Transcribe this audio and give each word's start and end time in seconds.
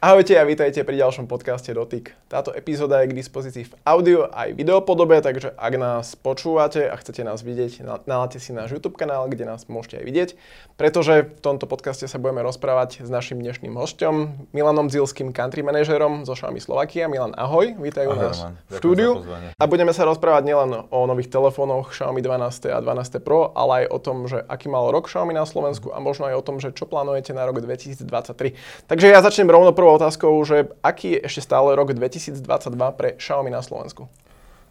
Ahojte 0.00 0.32
a 0.32 0.48
vítajte 0.48 0.80
pri 0.80 0.96
ďalšom 0.96 1.28
podcaste 1.28 1.76
Dotyk. 1.76 2.16
Táto 2.24 2.56
epizóda 2.56 3.04
je 3.04 3.12
k 3.12 3.20
dispozícii 3.20 3.68
v 3.68 3.76
audio 3.84 4.32
aj 4.32 4.56
video 4.56 4.80
podobe, 4.80 5.20
takže 5.20 5.52
ak 5.52 5.74
nás 5.76 6.16
počúvate 6.16 6.88
a 6.88 6.96
chcete 6.96 7.20
nás 7.20 7.44
vidieť, 7.44 7.84
naláte 8.08 8.40
si 8.40 8.56
náš 8.56 8.72
YouTube 8.72 8.96
kanál, 8.96 9.28
kde 9.28 9.44
nás 9.44 9.68
môžete 9.68 10.00
aj 10.00 10.04
vidieť, 10.08 10.30
pretože 10.80 11.28
v 11.36 11.40
tomto 11.44 11.68
podcaste 11.68 12.08
sa 12.08 12.16
budeme 12.16 12.40
rozprávať 12.40 13.04
s 13.04 13.12
našim 13.12 13.44
dnešným 13.44 13.76
hostom, 13.76 14.40
Milanom 14.56 14.88
Zilským, 14.88 15.36
country 15.36 15.60
manažerom 15.60 16.24
zo 16.24 16.32
Xiaomi 16.32 16.64
Slovakia. 16.64 17.04
Milan, 17.04 17.36
ahoj, 17.36 17.76
vítaj 17.76 18.08
u 18.08 18.16
nás 18.16 18.40
v 18.72 18.80
štúdiu. 18.80 19.20
A 19.60 19.68
budeme 19.68 19.92
sa 19.92 20.08
rozprávať 20.08 20.48
nielen 20.48 20.80
o 20.88 20.98
nových 21.04 21.28
telefónoch 21.28 21.92
Xiaomi 21.92 22.24
12 22.24 22.72
a 22.72 22.80
12 22.80 23.20
Pro, 23.20 23.52
ale 23.52 23.84
aj 23.84 23.92
o 23.92 23.98
tom, 24.00 24.24
že 24.32 24.40
aký 24.48 24.72
mal 24.72 24.88
rok 24.96 25.12
Xiaomi 25.12 25.36
na 25.36 25.44
Slovensku 25.44 25.92
a 25.92 26.00
možno 26.00 26.24
aj 26.24 26.40
o 26.40 26.46
tom, 26.48 26.56
že 26.56 26.72
čo 26.72 26.88
plánujete 26.88 27.36
na 27.36 27.44
rok 27.44 27.60
2023. 27.60 28.88
Takže 28.88 29.04
ja 29.04 29.20
začnem 29.20 29.52
rovno 29.52 29.76
prvou 29.76 29.89
otázkou, 29.96 30.32
že 30.46 30.70
aký 30.84 31.18
je 31.18 31.24
ešte 31.26 31.50
stále 31.50 31.74
rok 31.74 31.94
2022 31.94 32.42
pre 32.94 33.18
Xiaomi 33.18 33.50
na 33.50 33.64
Slovensku? 33.64 34.06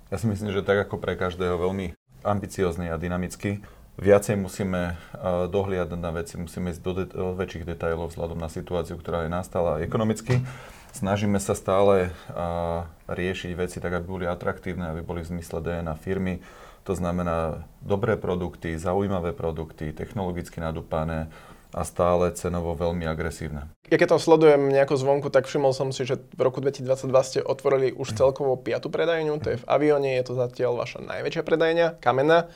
Ja 0.10 0.18
si 0.18 0.26
myslím, 0.26 0.50
že 0.50 0.66
tak 0.66 0.90
ako 0.90 0.98
pre 0.98 1.14
každého 1.14 1.60
veľmi 1.62 1.94
ambiciózny 2.26 2.90
a 2.90 2.98
dynamický. 2.98 3.62
Viacej 4.00 4.40
musíme 4.40 4.96
uh, 4.96 5.46
dohliadať 5.52 6.00
na 6.00 6.12
veci, 6.16 6.40
musíme 6.40 6.72
ísť 6.72 6.82
do, 6.82 6.92
de- 6.96 7.12
väčších 7.12 7.68
detajlov 7.68 8.16
vzhľadom 8.16 8.40
na 8.40 8.48
situáciu, 8.48 8.96
ktorá 8.96 9.28
je 9.28 9.32
nastala 9.32 9.84
ekonomicky. 9.84 10.40
Snažíme 10.96 11.38
sa 11.38 11.54
stále 11.54 12.10
uh, 12.32 12.88
riešiť 13.12 13.52
veci 13.60 13.78
tak, 13.84 14.00
aby 14.00 14.06
boli 14.08 14.26
atraktívne, 14.26 14.90
aby 14.90 15.04
boli 15.04 15.22
v 15.22 15.36
zmysle 15.36 15.60
DNA 15.62 15.94
firmy. 16.00 16.40
To 16.88 16.96
znamená 16.96 17.68
dobré 17.84 18.16
produkty, 18.16 18.80
zaujímavé 18.80 19.36
produkty, 19.36 19.92
technologicky 19.92 20.64
nadúpané, 20.64 21.28
a 21.70 21.86
stále 21.86 22.34
cenovo 22.34 22.74
veľmi 22.74 23.06
agresívne. 23.06 23.70
Ja 23.94 24.02
keď 24.02 24.18
to 24.18 24.26
sledujem 24.26 24.74
nejako 24.74 24.98
zvonku, 24.98 25.28
tak 25.30 25.46
všimol 25.46 25.74
som 25.74 25.94
si, 25.94 26.02
že 26.06 26.18
v 26.34 26.42
roku 26.42 26.62
2022 26.62 27.10
ste 27.26 27.40
otvorili 27.46 27.94
už 27.94 28.18
celkovo 28.18 28.58
piatu 28.58 28.90
predajňu, 28.90 29.38
to 29.42 29.54
je 29.54 29.62
v 29.62 29.68
Avione, 29.70 30.18
je 30.18 30.26
to 30.26 30.34
zatiaľ 30.34 30.82
vaša 30.82 31.06
najväčšia 31.06 31.44
predajňa, 31.46 31.88
kamenná. 32.02 32.50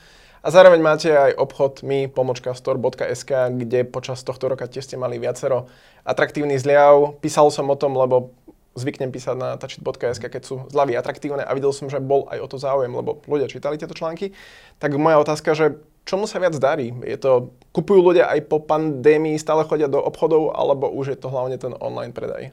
A 0.43 0.51
zároveň 0.51 0.83
máte 0.83 1.07
aj 1.07 1.39
obchod 1.39 1.87
mi 1.87 2.11
pomočka 2.11 2.51
store.sk, 2.51 3.31
kde 3.55 3.87
počas 3.87 4.19
tohto 4.27 4.51
roka 4.51 4.67
tiež 4.67 4.83
ste 4.83 4.99
mali 4.99 5.15
viacero 5.15 5.71
atraktívnych 6.03 6.59
zľav. 6.59 7.15
Písal 7.23 7.47
som 7.47 7.71
o 7.71 7.79
tom, 7.79 7.95
lebo 7.95 8.35
zvyknem 8.75 9.13
písať 9.13 9.35
na 9.37 9.55
touchit.sk, 9.55 10.19
keď 10.19 10.43
sú 10.43 10.67
zľavy 10.67 10.97
atraktívne 10.97 11.45
a 11.45 11.51
videl 11.55 11.71
som, 11.71 11.87
že 11.87 12.03
bol 12.03 12.27
aj 12.27 12.43
o 12.43 12.47
to 12.49 12.57
záujem, 12.59 12.91
lebo 12.91 13.21
ľudia 13.29 13.47
čítali 13.47 13.79
tieto 13.79 13.95
články. 13.95 14.33
Tak 14.81 14.97
moja 14.97 15.21
otázka, 15.21 15.55
že 15.55 15.79
čomu 16.03 16.27
sa 16.27 16.39
viac 16.39 16.55
darí? 16.59 16.91
Je 17.03 17.17
to, 17.19 17.55
kupujú 17.71 18.13
ľudia 18.13 18.29
aj 18.31 18.47
po 18.47 18.59
pandémii, 18.63 19.39
stále 19.39 19.67
chodia 19.67 19.87
do 19.87 19.99
obchodov, 19.99 20.55
alebo 20.55 20.91
už 20.91 21.15
je 21.15 21.19
to 21.19 21.31
hlavne 21.31 21.55
ten 21.59 21.73
online 21.79 22.11
predaj? 22.15 22.51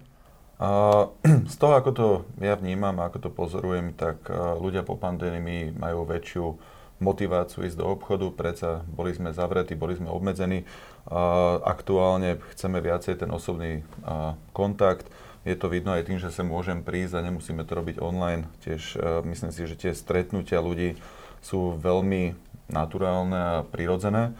A, 0.60 1.08
z 1.52 1.56
toho, 1.56 1.74
ako 1.76 1.90
to 1.92 2.06
ja 2.40 2.54
vnímam, 2.54 2.98
ako 3.00 3.28
to 3.28 3.30
pozorujem, 3.32 3.96
tak 3.96 4.28
ľudia 4.32 4.86
po 4.86 4.94
pandémii 4.96 5.74
majú 5.76 6.06
väčšiu 6.06 6.44
motiváciu 7.00 7.64
ísť 7.64 7.80
do 7.80 7.88
obchodu, 7.88 8.28
predsa 8.28 8.84
boli 8.84 9.16
sme 9.16 9.32
zavretí, 9.32 9.72
boli 9.72 9.96
sme 9.96 10.12
obmedzení. 10.12 10.68
A, 11.08 11.58
aktuálne 11.64 12.38
chceme 12.54 12.78
viacej 12.78 13.24
ten 13.24 13.30
osobný 13.32 13.82
a, 14.04 14.36
kontakt. 14.52 15.08
Je 15.48 15.56
to 15.56 15.72
vidno 15.72 15.96
aj 15.96 16.04
tým, 16.04 16.20
že 16.20 16.28
sa 16.28 16.44
môžem 16.44 16.84
prísť 16.84 17.16
a 17.16 17.24
nemusíme 17.24 17.64
to 17.64 17.72
robiť 17.72 17.96
online. 18.04 18.44
Tiež 18.60 19.00
a, 19.00 19.24
myslím 19.24 19.50
si, 19.50 19.64
že 19.64 19.80
tie 19.80 19.92
stretnutia 19.96 20.60
ľudí 20.60 21.00
sú 21.40 21.72
veľmi 21.80 22.36
naturálne 22.70 23.38
a 23.38 23.66
prirodzené. 23.66 24.34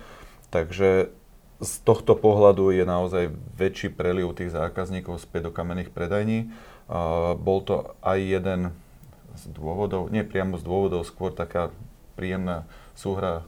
Takže 0.51 1.13
z 1.61 1.73
tohto 1.85 2.17
pohľadu 2.17 2.73
je 2.73 2.85
naozaj 2.89 3.25
väčší 3.61 3.93
preliv 3.93 4.33
tých 4.33 4.51
zákazníkov 4.51 5.21
späť 5.21 5.51
do 5.51 5.55
kamenných 5.55 5.93
predajní. 5.93 6.49
Bol 7.37 7.59
to 7.63 7.95
aj 8.01 8.19
jeden 8.19 8.73
z 9.37 9.43
dôvodov, 9.53 10.11
nie 10.11 10.25
priamo 10.27 10.57
z 10.59 10.65
dôvodov, 10.65 11.07
skôr 11.07 11.31
taká 11.31 11.71
príjemná 12.17 12.67
súhra 12.97 13.47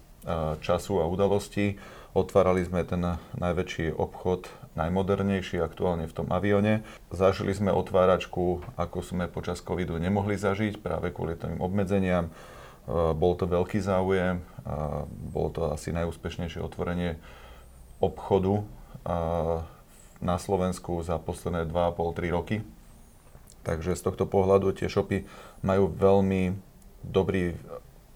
času 0.62 1.02
a 1.02 1.08
udalostí. 1.08 1.80
Otvárali 2.12 2.62
sme 2.62 2.84
ten 2.84 3.16
najväčší 3.40 3.96
obchod, 3.96 4.52
najmodernejší 4.76 5.58
aktuálne 5.64 6.04
v 6.06 6.14
tom 6.14 6.28
avione. 6.30 6.84
Zažili 7.10 7.56
sme 7.56 7.72
otváračku, 7.72 8.60
ako 8.76 8.98
sme 9.00 9.24
počas 9.26 9.64
covidu 9.64 9.96
nemohli 9.96 10.36
zažiť 10.36 10.84
práve 10.84 11.10
kvôli 11.10 11.34
tým 11.34 11.58
obmedzeniam 11.58 12.28
bol 13.14 13.38
to 13.38 13.46
veľký 13.46 13.78
záujem, 13.78 14.42
a 14.62 15.06
bolo 15.08 15.48
to 15.50 15.60
asi 15.70 15.90
najúspešnejšie 15.90 16.62
otvorenie 16.62 17.18
obchodu 17.98 18.62
na 20.22 20.36
Slovensku 20.38 21.02
za 21.02 21.18
posledné 21.18 21.66
2,5-3 21.66 22.36
roky. 22.36 22.56
Takže 23.62 23.94
z 23.94 24.02
tohto 24.02 24.26
pohľadu 24.26 24.74
tie 24.74 24.90
shopy 24.90 25.26
majú 25.62 25.90
veľmi 25.90 26.54
dobrý 27.02 27.54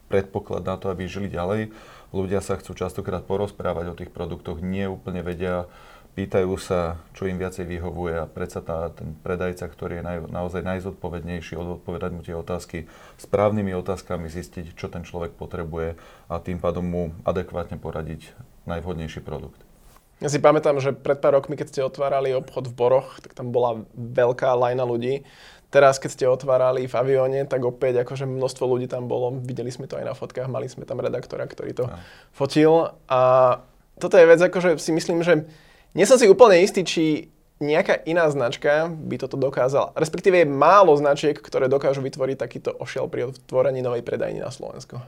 predpoklad 0.06 0.62
na 0.62 0.78
to, 0.78 0.90
aby 0.90 1.10
žili 1.10 1.26
ďalej. 1.26 1.74
Ľudia 2.14 2.38
sa 2.38 2.54
chcú 2.58 2.78
častokrát 2.78 3.26
porozprávať 3.26 3.86
o 3.90 3.98
tých 3.98 4.14
produktoch, 4.14 4.62
nie 4.62 4.86
úplne 4.86 5.26
vedia, 5.26 5.66
pýtajú 6.16 6.56
sa, 6.56 6.96
čo 7.12 7.28
im 7.28 7.36
viacej 7.36 7.68
vyhovuje 7.68 8.16
a 8.16 8.24
predsa 8.24 8.64
tá, 8.64 8.88
ten 8.88 9.12
predajca, 9.20 9.68
ktorý 9.68 10.00
je 10.00 10.04
naj, 10.04 10.18
naozaj 10.32 10.64
najzodpovednejší, 10.64 11.60
odpovedať 11.60 12.10
mu 12.16 12.24
tie 12.24 12.32
otázky 12.32 12.88
správnymi 13.20 13.76
otázkami, 13.76 14.32
zistiť, 14.32 14.72
čo 14.72 14.88
ten 14.88 15.04
človek 15.04 15.36
potrebuje 15.36 16.00
a 16.32 16.40
tým 16.40 16.56
pádom 16.56 16.88
mu 16.88 17.02
adekvátne 17.28 17.76
poradiť 17.76 18.32
najvhodnejší 18.64 19.20
produkt. 19.20 19.60
Ja 20.24 20.32
si 20.32 20.40
pamätám, 20.40 20.80
že 20.80 20.96
pred 20.96 21.20
pár 21.20 21.36
rokmi, 21.36 21.60
keď 21.60 21.66
ste 21.68 21.84
otvárali 21.84 22.32
obchod 22.32 22.72
v 22.72 22.74
Boroch, 22.74 23.20
tak 23.20 23.36
tam 23.36 23.52
bola 23.52 23.84
veľká 23.92 24.56
lajna 24.56 24.88
ľudí. 24.88 25.28
Teraz, 25.68 26.00
keď 26.00 26.10
ste 26.16 26.24
otvárali 26.24 26.88
v 26.88 26.94
avióne, 26.96 27.44
tak 27.44 27.60
opäť 27.60 28.00
akože 28.00 28.24
množstvo 28.24 28.64
ľudí 28.64 28.88
tam 28.88 29.12
bolo. 29.12 29.36
Videli 29.36 29.68
sme 29.68 29.84
to 29.84 30.00
aj 30.00 30.08
na 30.08 30.14
fotkách, 30.16 30.48
mali 30.48 30.72
sme 30.72 30.88
tam 30.88 31.04
redaktora, 31.04 31.44
ktorý 31.44 31.76
to 31.76 31.84
ja. 31.84 32.00
fotil. 32.32 32.96
A 33.12 33.20
toto 34.00 34.16
je 34.16 34.24
vec, 34.24 34.40
akože 34.40 34.80
si 34.80 34.96
myslím, 34.96 35.20
že 35.20 35.44
nie 35.96 36.04
som 36.04 36.20
si 36.20 36.28
úplne 36.28 36.60
istý, 36.60 36.84
či 36.84 37.32
nejaká 37.56 38.04
iná 38.04 38.28
značka 38.28 38.92
by 38.92 39.16
toto 39.16 39.40
dokázala. 39.40 39.96
Respektíve 39.96 40.44
je 40.44 40.48
málo 40.48 40.92
značiek, 41.00 41.32
ktoré 41.32 41.72
dokážu 41.72 42.04
vytvoriť 42.04 42.36
takýto 42.36 42.70
ošiel 42.76 43.08
pri 43.08 43.32
otvorení 43.32 43.80
novej 43.80 44.04
predajny 44.04 44.44
na 44.44 44.52
Slovensku. 44.52 45.00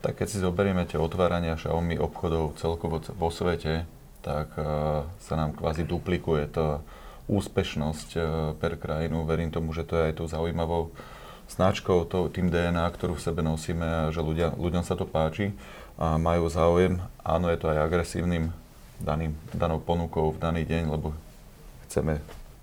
Tak 0.00 0.18
keď 0.18 0.28
si 0.32 0.40
zoberieme 0.40 0.88
tie 0.88 0.96
otvárania 0.96 1.54
Xiaomi 1.54 2.00
obchodov 2.00 2.56
celkovo 2.56 2.98
vo 2.98 3.28
svete, 3.28 3.84
tak 4.24 4.56
uh, 4.56 5.04
sa 5.20 5.34
nám 5.36 5.52
kvázi 5.52 5.84
duplikuje 5.84 6.48
to 6.48 6.80
úspešnosť 7.28 8.10
uh, 8.16 8.24
per 8.56 8.80
krajinu. 8.80 9.28
Verím 9.28 9.52
tomu, 9.52 9.76
že 9.76 9.84
to 9.84 10.00
je 10.00 10.10
aj 10.10 10.14
tou 10.16 10.26
zaujímavou 10.26 10.90
značkou, 11.52 12.08
to, 12.08 12.32
tým 12.32 12.48
DNA, 12.48 12.88
ktorú 12.88 13.20
v 13.20 13.24
sebe 13.28 13.44
nosíme 13.44 13.84
a 13.84 14.02
že 14.08 14.24
ľudia, 14.24 14.56
ľuďom 14.56 14.82
sa 14.82 14.96
to 14.96 15.04
páči 15.04 15.52
a 16.00 16.16
majú 16.16 16.48
záujem. 16.48 17.04
Áno, 17.20 17.52
je 17.52 17.58
to 17.60 17.68
aj 17.68 17.84
agresívnym 17.84 18.56
daným, 19.02 19.32
danou 19.52 19.82
ponukou 19.82 20.32
v 20.32 20.40
daný 20.40 20.62
deň, 20.66 20.82
lebo 20.88 21.14
chceme 21.86 22.22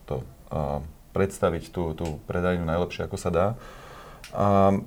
to 0.09 0.23
a, 0.49 0.81
predstaviť 1.11 1.73
tú, 1.73 1.93
tú 1.93 2.19
predajňu 2.25 2.65
najlepšie, 2.65 3.05
ako 3.05 3.17
sa 3.17 3.29
dá. 3.29 3.47
A 4.33 4.77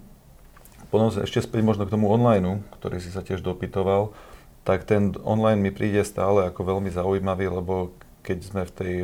potom 0.93 1.09
ešte 1.09 1.41
späť 1.41 1.65
možno 1.65 1.89
k 1.89 1.95
tomu 1.95 2.13
online, 2.13 2.61
ktorý 2.79 3.01
si 3.01 3.09
sa 3.09 3.25
tiež 3.25 3.41
dopytoval, 3.41 4.13
tak 4.63 4.87
ten 4.87 5.17
online 5.27 5.59
mi 5.59 5.73
príde 5.75 6.05
stále 6.07 6.47
ako 6.47 6.77
veľmi 6.77 6.91
zaujímavý, 6.93 7.51
lebo 7.51 7.91
keď 8.23 8.39
sme 8.45 8.63
v 8.63 8.73
tej 8.77 8.95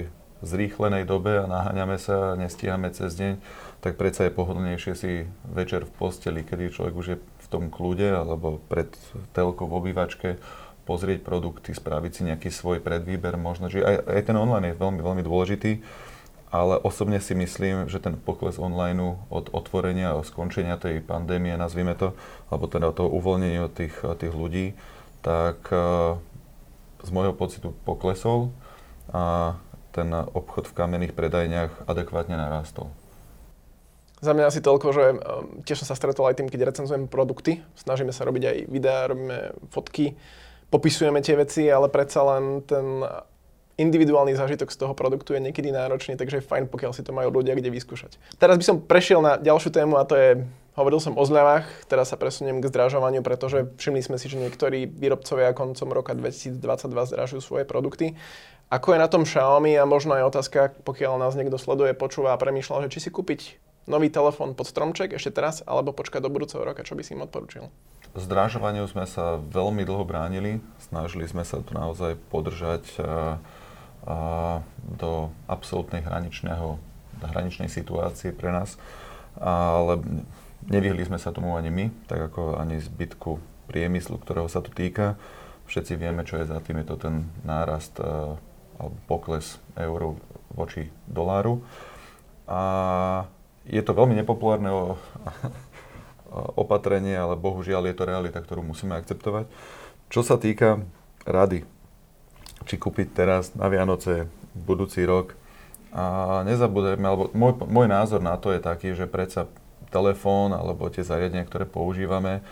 zrýchlenej 0.44 1.02
dobe 1.02 1.42
a 1.42 1.50
naháňame 1.50 1.98
sa 1.98 2.34
a 2.34 2.38
nestíhame 2.38 2.94
cez 2.94 3.18
deň, 3.18 3.42
tak 3.82 3.98
predsa 3.98 4.26
je 4.26 4.36
pohodlnejšie 4.36 4.92
si 4.94 5.26
večer 5.50 5.82
v 5.82 5.92
posteli, 5.98 6.46
kedy 6.46 6.70
človek 6.70 6.94
už 6.94 7.06
je 7.10 7.18
v 7.18 7.46
tom 7.50 7.74
kľude 7.74 8.06
alebo 8.06 8.62
pred 8.70 8.92
telkou 9.34 9.66
v 9.66 9.76
obývačke, 9.82 10.28
pozrieť 10.88 11.20
produkty, 11.20 11.76
spraviť 11.76 12.12
si 12.16 12.22
nejaký 12.24 12.48
svoj 12.48 12.80
predvýber 12.80 13.36
možno. 13.36 13.68
Čiže 13.68 13.84
aj, 13.84 13.96
aj 14.08 14.22
ten 14.24 14.36
online 14.40 14.72
je 14.72 14.80
veľmi, 14.80 15.00
veľmi 15.04 15.22
dôležitý, 15.22 15.84
ale 16.48 16.80
osobne 16.80 17.20
si 17.20 17.36
myslím, 17.36 17.92
že 17.92 18.00
ten 18.00 18.16
pokles 18.16 18.56
online 18.56 19.20
od 19.28 19.52
otvorenia 19.52 20.16
a 20.16 20.24
skončenia 20.24 20.80
tej 20.80 21.04
pandémie, 21.04 21.52
nazvime 21.60 21.92
to, 21.92 22.16
alebo 22.48 22.64
teda 22.64 22.96
toho 22.96 23.12
uvoľnenia 23.12 23.68
tých, 23.68 23.92
tých 24.00 24.32
ľudí, 24.32 24.72
tak 25.20 25.60
uh, 25.68 26.16
z 27.04 27.10
môjho 27.12 27.36
pocitu 27.36 27.76
poklesol 27.84 28.48
a 29.12 29.54
ten 29.92 30.08
obchod 30.08 30.72
v 30.72 30.76
kamenných 30.76 31.12
predajniach 31.12 31.84
adekvátne 31.84 32.40
narastol. 32.40 32.88
Za 34.18 34.34
mňa 34.34 34.50
asi 34.50 34.58
toľko, 34.58 34.88
že 34.90 35.04
um, 35.14 35.18
tiež 35.62 35.84
som 35.84 35.88
sa 35.94 35.94
stretol 35.94 36.26
aj 36.26 36.42
tým, 36.42 36.50
keď 36.50 36.74
recenzujem 36.74 37.06
produkty. 37.06 37.62
Snažíme 37.78 38.10
sa 38.10 38.26
robiť 38.26 38.42
aj 38.50 38.56
videá, 38.66 39.06
robíme 39.06 39.54
fotky 39.70 40.18
popisujeme 40.68 41.20
tie 41.24 41.36
veci, 41.36 41.66
ale 41.68 41.88
predsa 41.88 42.24
len 42.24 42.64
ten 42.64 43.04
individuálny 43.78 44.34
zážitok 44.34 44.74
z 44.74 44.80
toho 44.82 44.92
produktu 44.92 45.38
je 45.38 45.40
niekedy 45.40 45.70
náročný, 45.70 46.18
takže 46.18 46.42
je 46.42 46.48
fajn, 46.50 46.66
pokiaľ 46.66 46.92
si 46.92 47.06
to 47.06 47.14
majú 47.14 47.30
ľudia 47.30 47.54
kde 47.54 47.70
vyskúšať. 47.70 48.18
Teraz 48.36 48.58
by 48.58 48.64
som 48.66 48.76
prešiel 48.82 49.22
na 49.22 49.38
ďalšiu 49.38 49.70
tému 49.70 49.94
a 49.94 50.02
to 50.02 50.18
je, 50.18 50.42
hovoril 50.74 50.98
som 50.98 51.14
o 51.14 51.22
zľavách, 51.22 51.86
teraz 51.86 52.10
sa 52.10 52.18
presuniem 52.18 52.58
k 52.58 52.66
zdražovaniu, 52.66 53.22
pretože 53.22 53.70
všimli 53.78 54.02
sme 54.02 54.18
si, 54.18 54.26
že 54.26 54.42
niektorí 54.42 54.90
výrobcovia 54.90 55.54
koncom 55.54 55.88
roka 55.94 56.10
2022 56.18 56.58
zdražujú 57.14 57.40
svoje 57.40 57.64
produkty. 57.70 58.18
Ako 58.68 58.92
je 58.92 59.00
na 59.00 59.08
tom 59.08 59.22
Xiaomi 59.24 59.78
a 59.78 59.88
možno 59.88 60.18
aj 60.18 60.28
otázka, 60.34 60.74
pokiaľ 60.82 61.22
nás 61.22 61.38
niekto 61.38 61.56
sleduje, 61.56 61.94
počúva 61.94 62.34
a 62.34 62.40
premýšľa, 62.42 62.90
že 62.90 62.98
či 62.98 63.08
si 63.08 63.10
kúpiť 63.14 63.67
nový 63.88 64.12
telefón 64.12 64.52
pod 64.52 64.68
stromček 64.68 65.16
ešte 65.16 65.40
teraz, 65.40 65.64
alebo 65.64 65.96
počkať 65.96 66.20
do 66.20 66.30
budúceho 66.30 66.60
roka, 66.60 66.84
čo 66.84 66.94
by 66.94 67.02
si 67.02 67.16
im 67.16 67.24
odporučil? 67.24 67.72
Zdrážovaniu 68.12 68.84
sme 68.88 69.08
sa 69.08 69.40
veľmi 69.40 69.84
dlho 69.84 70.04
bránili. 70.04 70.60
Snažili 70.80 71.24
sme 71.28 71.44
sa 71.44 71.60
tu 71.64 71.72
naozaj 71.72 72.16
podržať 72.28 72.84
a, 73.00 73.02
a, 73.02 73.08
do 74.80 75.32
absolútnej 75.48 76.04
hraničného, 76.04 76.76
hraničnej 77.20 77.68
situácie 77.72 78.32
pre 78.32 78.52
nás. 78.52 78.80
Ale 79.40 80.00
nevyhli 80.68 81.04
sme 81.04 81.20
sa 81.20 81.32
tomu 81.32 81.56
ani 81.56 81.72
my, 81.72 81.86
tak 82.08 82.32
ako 82.32 82.60
ani 82.60 82.80
zbytku 82.80 83.40
priemyslu, 83.68 84.20
ktorého 84.20 84.48
sa 84.48 84.64
to 84.64 84.72
týka. 84.72 85.20
Všetci 85.68 86.00
vieme, 86.00 86.24
čo 86.24 86.40
je 86.40 86.48
za 86.48 86.64
tým. 86.64 86.80
Je 86.80 86.88
to 86.88 86.96
ten 86.96 87.28
nárast 87.44 88.00
alebo 88.78 88.96
pokles 89.10 89.60
euru 89.74 90.16
voči 90.54 90.88
doláru. 91.04 91.60
A 92.48 92.60
je 93.68 93.82
to 93.84 93.92
veľmi 93.92 94.16
nepopulárne 94.16 94.96
opatrenie, 96.56 97.16
ale 97.16 97.36
bohužiaľ 97.36 97.88
je 97.88 97.96
to 97.96 98.08
realita, 98.08 98.40
ktorú 98.40 98.64
musíme 98.64 98.96
akceptovať. 98.96 99.48
Čo 100.08 100.24
sa 100.24 100.40
týka 100.40 100.84
rady, 101.28 101.68
či 102.64 102.74
kúpiť 102.80 103.12
teraz 103.12 103.52
na 103.52 103.68
Vianoce, 103.68 104.28
budúci 104.56 105.04
rok, 105.04 105.36
a 105.88 106.44
nezabudeme, 106.44 107.04
alebo 107.08 107.32
môj, 107.32 107.64
môj 107.64 107.88
názor 107.88 108.20
na 108.20 108.36
to 108.36 108.52
je 108.52 108.60
taký, 108.60 108.92
že 108.92 109.08
predsa 109.08 109.48
telefón 109.88 110.52
alebo 110.52 110.84
tie 110.92 111.00
zariadenia, 111.00 111.48
ktoré 111.48 111.64
používame, 111.64 112.44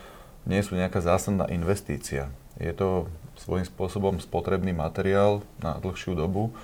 nie 0.48 0.64
sú 0.64 0.72
nejaká 0.72 1.04
zásadná 1.04 1.44
investícia. 1.52 2.32
Je 2.56 2.72
to 2.72 3.12
svojím 3.36 3.68
spôsobom 3.68 4.16
spotrebný 4.16 4.72
materiál 4.72 5.44
na 5.60 5.76
dlhšiu 5.76 6.16
dobu, 6.16 6.56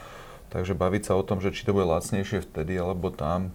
takže 0.48 0.72
baviť 0.72 1.12
sa 1.12 1.20
o 1.20 1.26
tom, 1.26 1.44
že 1.44 1.52
či 1.52 1.68
to 1.68 1.76
bude 1.76 1.84
lacnejšie 1.84 2.40
vtedy 2.40 2.80
alebo 2.80 3.12
tam, 3.12 3.52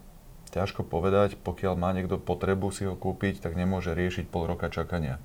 ťažko 0.58 0.82
povedať, 0.82 1.38
pokiaľ 1.38 1.74
má 1.78 1.94
niekto 1.94 2.18
potrebu 2.18 2.74
si 2.74 2.90
ho 2.90 2.98
kúpiť, 2.98 3.46
tak 3.46 3.54
nemôže 3.54 3.94
riešiť 3.94 4.26
pol 4.28 4.50
roka 4.50 4.74
čakania. 4.74 5.22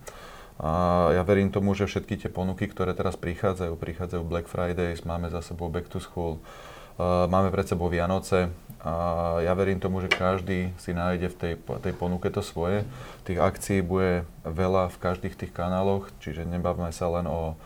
A 0.61 1.11
ja 1.17 1.25
verím 1.25 1.49
tomu, 1.49 1.73
že 1.73 1.89
všetky 1.89 2.21
tie 2.21 2.31
ponuky, 2.31 2.69
ktoré 2.69 2.93
teraz 2.93 3.17
prichádzajú, 3.17 3.73
prichádzajú 3.81 4.23
Black 4.23 4.47
Fridays, 4.53 5.03
máme 5.09 5.33
za 5.33 5.41
sebou 5.41 5.73
Back 5.73 5.89
to 5.89 5.99
School, 5.99 6.39
máme 7.01 7.49
pred 7.49 7.65
sebou 7.65 7.89
Vianoce 7.89 8.53
a 8.85 8.95
ja 9.41 9.57
verím 9.57 9.81
tomu, 9.81 10.05
že 10.05 10.13
každý 10.13 10.77
si 10.77 10.93
nájde 10.93 11.33
v 11.33 11.37
tej, 11.41 11.55
tej 11.57 11.95
ponuke 11.97 12.29
to 12.29 12.45
svoje. 12.45 12.85
Tých 13.25 13.41
akcií 13.41 13.81
bude 13.81 14.29
veľa 14.45 14.93
v 14.93 15.01
každých 15.01 15.35
tých 15.41 15.57
kanáloch, 15.57 16.13
čiže 16.21 16.45
nebavme 16.45 16.93
sa 16.93 17.09
len 17.09 17.25
o 17.27 17.57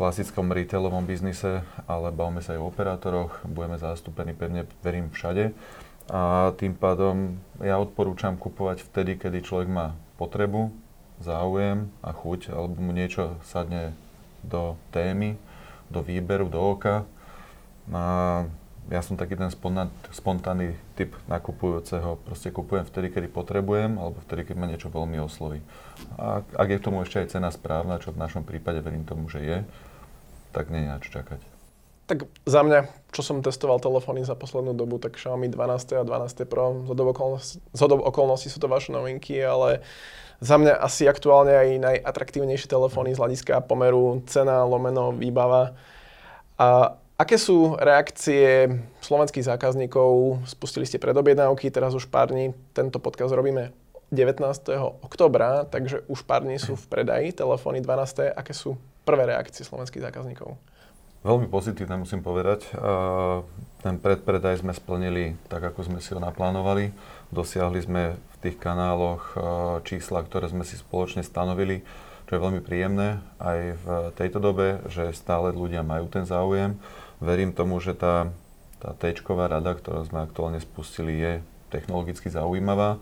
klasickom 0.00 0.48
retailovom 0.48 1.04
biznise, 1.04 1.60
ale 1.84 2.08
bavme 2.08 2.40
sa 2.40 2.56
aj 2.56 2.60
o 2.62 2.68
operátoroch, 2.72 3.44
budeme 3.44 3.76
zastúpení 3.76 4.32
pevne, 4.32 4.64
verím, 4.80 5.12
všade. 5.12 5.52
A 6.06 6.54
tým 6.54 6.78
pádom 6.78 7.42
ja 7.58 7.82
odporúčam 7.82 8.38
kupovať 8.38 8.86
vtedy, 8.86 9.18
kedy 9.18 9.42
človek 9.42 9.66
má 9.66 9.98
potrebu, 10.22 10.70
záujem 11.18 11.90
a 11.98 12.14
chuť, 12.14 12.54
alebo 12.54 12.78
mu 12.78 12.94
niečo 12.94 13.40
sadne 13.42 13.90
do 14.46 14.78
témy, 14.94 15.34
do 15.90 16.06
výberu, 16.06 16.46
do 16.46 16.62
oka. 16.62 17.02
A 17.90 18.46
ja 18.86 19.02
som 19.02 19.18
taký 19.18 19.34
ten 19.34 19.50
spontánny 20.14 20.78
typ 20.94 21.18
nakupujúceho. 21.26 22.22
Proste 22.22 22.54
kupujem 22.54 22.86
vtedy, 22.86 23.10
kedy 23.10 23.26
potrebujem, 23.26 23.98
alebo 23.98 24.22
vtedy, 24.22 24.46
keď 24.46 24.54
ma 24.54 24.70
niečo 24.70 24.94
veľmi 24.94 25.18
osloví. 25.18 25.58
A 26.14 26.46
ak 26.54 26.68
je 26.70 26.78
k 26.78 26.86
tomu 26.86 27.02
ešte 27.02 27.18
aj 27.18 27.34
cena 27.34 27.50
správna, 27.50 27.98
čo 27.98 28.14
v 28.14 28.22
našom 28.22 28.46
prípade 28.46 28.78
verím 28.78 29.02
tomu, 29.02 29.26
že 29.26 29.42
je, 29.42 29.58
tak 30.54 30.70
nie 30.70 30.86
je 30.86 30.90
na 30.90 31.02
čo 31.02 31.10
čakať. 31.18 31.55
Tak 32.06 32.30
za 32.46 32.62
mňa, 32.62 32.86
čo 33.10 33.26
som 33.26 33.42
testoval 33.42 33.82
telefóny 33.82 34.22
za 34.22 34.38
poslednú 34.38 34.78
dobu, 34.78 35.02
tak 35.02 35.18
Xiaomi 35.18 35.50
12 35.50 35.98
a 35.98 36.06
12 36.06 36.46
Pro, 36.46 36.86
z 36.86 37.78
hodob 37.82 38.00
okolností 38.06 38.46
sú 38.46 38.62
to 38.62 38.70
vaše 38.70 38.94
novinky, 38.94 39.42
ale 39.42 39.82
za 40.38 40.54
mňa 40.54 40.78
asi 40.78 41.10
aktuálne 41.10 41.50
aj 41.50 41.68
najatraktívnejšie 41.82 42.70
telefóny 42.70 43.16
z 43.16 43.18
hľadiska 43.18 43.64
pomeru 43.66 44.22
cena, 44.30 44.62
lomeno, 44.62 45.10
výbava. 45.10 45.74
A 46.54 46.94
aké 47.18 47.42
sú 47.42 47.74
reakcie 47.74 48.70
slovenských 49.02 49.48
zákazníkov? 49.48 50.38
Spustili 50.46 50.86
ste 50.86 51.02
predobjednávky, 51.02 51.74
teraz 51.74 51.90
už 51.90 52.06
pár 52.06 52.30
dní, 52.30 52.54
tento 52.70 53.02
podcast 53.02 53.34
robíme 53.34 53.74
19. 54.14 54.46
oktobra, 55.02 55.66
takže 55.66 56.06
už 56.06 56.22
pár 56.22 56.46
dní 56.46 56.62
sú 56.62 56.78
v 56.78 56.86
predaji 56.86 57.34
telefóny 57.34 57.82
12. 57.82 58.30
Aké 58.30 58.54
sú 58.54 58.78
prvé 59.02 59.26
reakcie 59.26 59.66
slovenských 59.66 60.06
zákazníkov? 60.06 60.54
Veľmi 61.24 61.48
pozitívne 61.48 62.02
musím 62.02 62.20
povedať. 62.20 62.66
Ten 63.80 64.02
predpredaj 64.02 64.66
sme 64.66 64.74
splnili 64.74 65.38
tak, 65.46 65.62
ako 65.62 65.86
sme 65.86 65.98
si 66.02 66.10
ho 66.12 66.20
naplánovali. 66.20 66.90
Dosiahli 67.30 67.80
sme 67.82 68.18
v 68.18 68.36
tých 68.42 68.56
kanáloch 68.58 69.34
čísla, 69.86 70.26
ktoré 70.26 70.50
sme 70.50 70.66
si 70.66 70.74
spoločne 70.74 71.22
stanovili, 71.22 71.86
čo 72.26 72.30
je 72.34 72.42
veľmi 72.42 72.60
príjemné 72.62 73.22
aj 73.38 73.58
v 73.78 73.86
tejto 74.18 74.42
dobe, 74.42 74.82
že 74.90 75.14
stále 75.14 75.54
ľudia 75.54 75.86
majú 75.86 76.10
ten 76.10 76.26
záujem. 76.26 76.74
Verím 77.22 77.54
tomu, 77.54 77.78
že 77.78 77.94
tá, 77.94 78.30
tá 78.82 78.92
t 78.92 79.14
rada, 79.24 79.72
ktorú 79.72 80.02
sme 80.06 80.26
aktuálne 80.26 80.58
spustili, 80.58 81.14
je 81.16 81.32
technologicky 81.70 82.30
zaujímavá. 82.30 82.98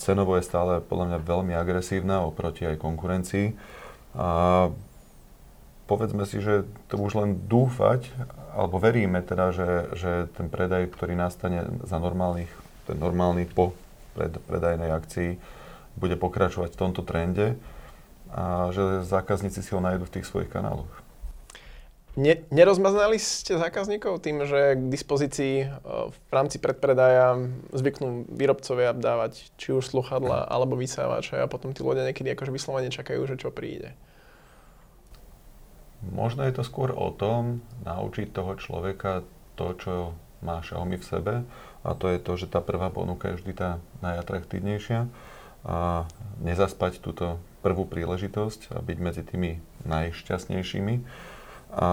Cenovo 0.00 0.34
je 0.36 0.48
stále 0.48 0.82
podľa 0.82 1.12
mňa 1.12 1.18
veľmi 1.22 1.52
agresívna 1.54 2.24
oproti 2.24 2.66
aj 2.66 2.82
konkurencii. 2.82 3.54
A 4.16 4.68
povedzme 5.86 6.26
si, 6.26 6.42
že 6.42 6.66
to 6.90 6.98
už 6.98 7.14
len 7.18 7.30
dúfať, 7.46 8.10
alebo 8.52 8.82
veríme 8.82 9.22
teda, 9.22 9.54
že, 9.54 9.70
že 9.94 10.12
ten 10.34 10.50
predaj, 10.50 10.90
ktorý 10.90 11.14
nastane 11.14 11.66
za 11.86 11.98
normálnych, 12.02 12.50
ten 12.90 12.98
normálny 12.98 13.46
po 13.46 13.72
pred, 14.18 14.34
predajnej 14.50 14.90
akcii, 14.90 15.30
bude 15.96 16.18
pokračovať 16.20 16.76
v 16.76 16.80
tomto 16.80 17.00
trende 17.06 17.56
a 18.34 18.68
že 18.74 19.06
zákazníci 19.06 19.62
si 19.62 19.70
ho 19.72 19.80
nájdu 19.80 20.04
v 20.04 20.14
tých 20.18 20.28
svojich 20.28 20.50
kanáloch. 20.50 20.90
Ne, 22.16 22.48
nerozmaznali 22.48 23.20
ste 23.20 23.60
zákazníkov 23.60 24.24
tým, 24.24 24.48
že 24.48 24.72
k 24.72 24.82
dispozícii 24.88 25.54
e, 25.60 25.66
v 26.08 26.32
rámci 26.32 26.56
predpredaja 26.56 27.36
zvyknú 27.76 28.24
výrobcovia 28.32 28.96
dávať 28.96 29.52
či 29.60 29.76
už 29.76 29.84
sluchadla 29.84 30.48
alebo 30.48 30.80
vysávače 30.80 31.44
a 31.44 31.50
potom 31.50 31.76
tí 31.76 31.84
ľudia 31.84 32.08
niekedy 32.08 32.32
akože 32.32 32.56
vyslovene 32.56 32.88
čakajú, 32.88 33.20
že 33.28 33.36
čo 33.36 33.52
príde? 33.52 33.92
Možno 36.12 36.46
je 36.46 36.54
to 36.54 36.62
skôr 36.62 36.94
o 36.94 37.10
tom 37.10 37.64
naučiť 37.82 38.30
toho 38.30 38.54
človeka 38.58 39.26
to, 39.58 39.66
čo 39.78 39.94
má 40.44 40.60
Xiaomi 40.60 41.00
v 41.00 41.08
sebe 41.08 41.34
a 41.82 41.90
to 41.96 42.12
je 42.12 42.18
to, 42.20 42.32
že 42.36 42.52
tá 42.52 42.60
prvá 42.60 42.92
ponuka 42.92 43.32
je 43.32 43.42
vždy 43.42 43.52
tá 43.56 43.70
najatraktívnejšia 44.04 45.08
a 45.66 46.06
nezaspať 46.38 47.02
túto 47.02 47.42
prvú 47.64 47.88
príležitosť 47.88 48.76
a 48.76 48.78
byť 48.78 48.98
medzi 49.02 49.22
tými 49.26 49.58
najšťastnejšími 49.88 50.94
a 51.74 51.90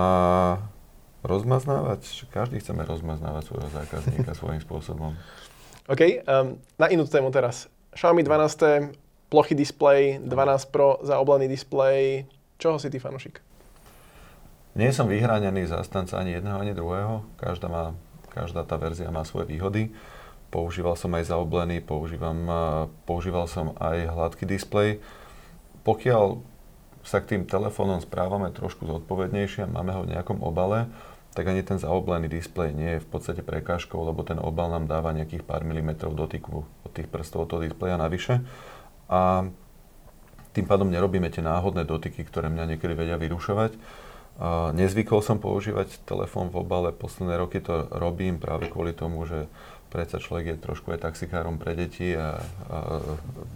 rozmaznávať, 1.26 2.30
každý 2.30 2.62
chceme 2.62 2.86
rozmaznávať 2.86 3.44
svojho 3.50 3.70
zákazníka 3.74 4.36
svojím 4.40 4.62
spôsobom. 4.62 5.18
OK, 5.90 6.24
um, 6.28 6.60
na 6.78 6.88
inú 6.92 7.08
tému 7.08 7.34
teraz. 7.34 7.66
Xiaomi 7.98 8.22
12, 8.22 8.94
plochy 9.34 9.58
display, 9.58 10.22
12 10.22 10.70
Pro, 10.70 11.02
zaoblený 11.02 11.50
display. 11.50 12.30
Čoho 12.62 12.78
si 12.78 12.94
ty 12.94 13.02
fanúšik? 13.02 13.53
Nie 14.74 14.90
som 14.90 15.06
vyhranený 15.06 15.70
zastanca 15.70 16.18
ani 16.18 16.42
jedného, 16.42 16.58
ani 16.58 16.74
druhého. 16.74 17.22
Každá, 17.38 17.70
má, 17.70 17.94
každá 18.34 18.66
tá 18.66 18.74
verzia 18.82 19.14
má 19.14 19.22
svoje 19.22 19.54
výhody. 19.54 19.94
Používal 20.50 20.98
som 20.98 21.14
aj 21.14 21.30
zaoblený, 21.30 21.82
používam, 21.82 22.38
používal 23.06 23.46
som 23.46 23.78
aj 23.78 24.10
hladký 24.10 24.50
displej. 24.50 24.98
Pokiaľ 25.86 26.42
sa 27.06 27.22
k 27.22 27.38
tým 27.38 27.44
telefónom 27.46 28.02
správame 28.02 28.50
trošku 28.50 28.90
zodpovednejšie, 28.90 29.70
máme 29.70 29.94
ho 29.94 30.02
v 30.06 30.18
nejakom 30.18 30.42
obale, 30.42 30.90
tak 31.34 31.50
ani 31.50 31.66
ten 31.66 31.82
zaoblený 31.82 32.30
displej 32.30 32.74
nie 32.78 32.98
je 32.98 33.04
v 33.04 33.10
podstate 33.10 33.42
prekážkou, 33.42 33.98
lebo 33.98 34.22
ten 34.22 34.38
obal 34.38 34.70
nám 34.70 34.86
dáva 34.86 35.14
nejakých 35.14 35.42
pár 35.42 35.66
milimetrov 35.66 36.14
dotyku 36.14 36.66
od 36.66 36.92
tých 36.94 37.10
prstov 37.10 37.46
od 37.46 37.50
toho 37.50 37.62
displeja 37.66 37.98
navyše. 37.98 38.42
A 39.10 39.50
tým 40.54 40.66
pádom 40.70 40.94
nerobíme 40.94 41.30
tie 41.34 41.42
náhodné 41.42 41.90
dotyky, 41.90 42.22
ktoré 42.26 42.54
mňa 42.54 42.78
niekedy 42.78 42.94
vedia 42.94 43.18
vyrušovať. 43.18 43.74
Nezvykol 44.74 45.22
som 45.22 45.38
používať 45.38 46.02
telefón 46.10 46.50
v 46.50 46.66
obale, 46.66 46.90
posledné 46.90 47.38
roky 47.38 47.62
to 47.62 47.86
robím 47.94 48.42
práve 48.42 48.66
kvôli 48.66 48.90
tomu, 48.90 49.30
že 49.30 49.46
predsa 49.94 50.18
človek 50.18 50.58
je 50.58 50.64
trošku 50.66 50.90
aj 50.90 51.06
taxikárom 51.06 51.62
pre 51.62 51.78
deti 51.78 52.18
a, 52.18 52.42
a 52.42 52.78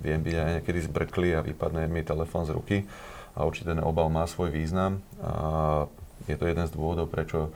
viem 0.05 0.22
byť 0.22 0.36
aj 0.38 0.50
niekedy 0.62 0.79
zbrkli 0.86 1.34
a 1.34 1.41
vypadne 1.41 1.89
mi 1.89 2.05
telefón 2.05 2.46
z 2.46 2.53
ruky 2.53 2.77
a 3.34 3.41
určite 3.41 3.74
ten 3.74 3.81
obal 3.81 4.13
má 4.13 4.25
svoj 4.29 4.53
význam. 4.53 5.01
A 5.22 5.86
je 6.29 6.38
to 6.38 6.46
jeden 6.46 6.65
z 6.65 6.74
dôvodov, 6.74 7.10
prečo 7.10 7.50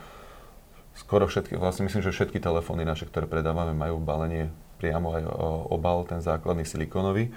skoro 0.97 1.29
všetky, 1.29 1.61
vlastne 1.61 1.85
myslím, 1.89 2.05
že 2.05 2.13
všetky 2.13 2.41
telefóny 2.41 2.85
naše, 2.85 3.05
ktoré 3.05 3.29
predávame, 3.29 3.73
majú 3.77 4.01
balenie 4.01 4.49
priamo 4.81 5.13
aj 5.13 5.23
obal, 5.69 6.05
ten 6.09 6.21
základný 6.25 6.65
silikónový. 6.65 7.29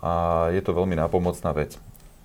A 0.00 0.48
je 0.52 0.60
to 0.64 0.72
veľmi 0.72 0.96
nápomocná 0.96 1.52
vec. 1.52 1.76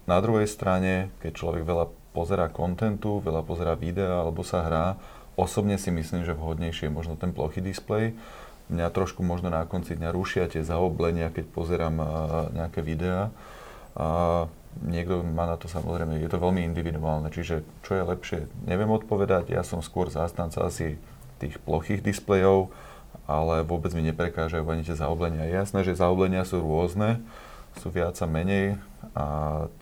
Na 0.07 0.23
druhej 0.23 0.47
strane, 0.47 1.11
keď 1.19 1.31
človek 1.35 1.67
veľa 1.67 1.91
pozera 2.17 2.49
kontentu, 2.49 3.21
veľa 3.21 3.45
pozera 3.45 3.77
videa 3.77 4.25
alebo 4.25 4.41
sa 4.41 4.65
hrá, 4.65 4.97
osobne 5.37 5.77
si 5.77 5.93
myslím, 5.93 6.25
že 6.25 6.33
vhodnejšie 6.33 6.89
je 6.89 6.97
možno 6.97 7.13
ten 7.13 7.29
plochý 7.29 7.61
displej. 7.61 8.17
Mňa 8.73 8.89
trošku 8.89 9.21
možno 9.21 9.53
na 9.53 9.61
konci 9.69 9.93
dňa 9.93 10.09
rušia 10.09 10.49
tie 10.49 10.65
zaoblenia, 10.65 11.29
keď 11.29 11.45
pozerám 11.53 11.95
nejaké 12.57 12.81
videá. 12.81 13.29
A 13.93 14.49
niekto 14.81 15.21
má 15.21 15.45
na 15.45 15.61
to 15.61 15.69
samozrejme, 15.69 16.17
je 16.17 16.29
to 16.29 16.41
veľmi 16.41 16.65
individuálne, 16.65 17.29
čiže 17.29 17.65
čo 17.85 17.97
je 17.97 18.03
lepšie, 18.05 18.39
neviem 18.69 18.89
odpovedať, 18.93 19.49
ja 19.49 19.65
som 19.65 19.81
skôr 19.81 20.09
zástanca 20.13 20.65
asi 20.65 21.01
tých 21.41 21.57
plochých 21.65 22.05
displejov, 22.05 22.69
ale 23.25 23.65
vôbec 23.65 23.89
mi 23.97 24.05
neprekážajú 24.05 24.65
ani 24.69 24.85
tie 24.85 24.93
zaoblenia. 24.93 25.49
Jasné, 25.49 25.81
že 25.81 25.97
zaoblenia 25.97 26.45
sú 26.45 26.61
rôzne, 26.61 27.21
sú 27.77 27.93
viac 27.93 28.17
a 28.19 28.27
menej 28.27 28.77
a 29.13 29.25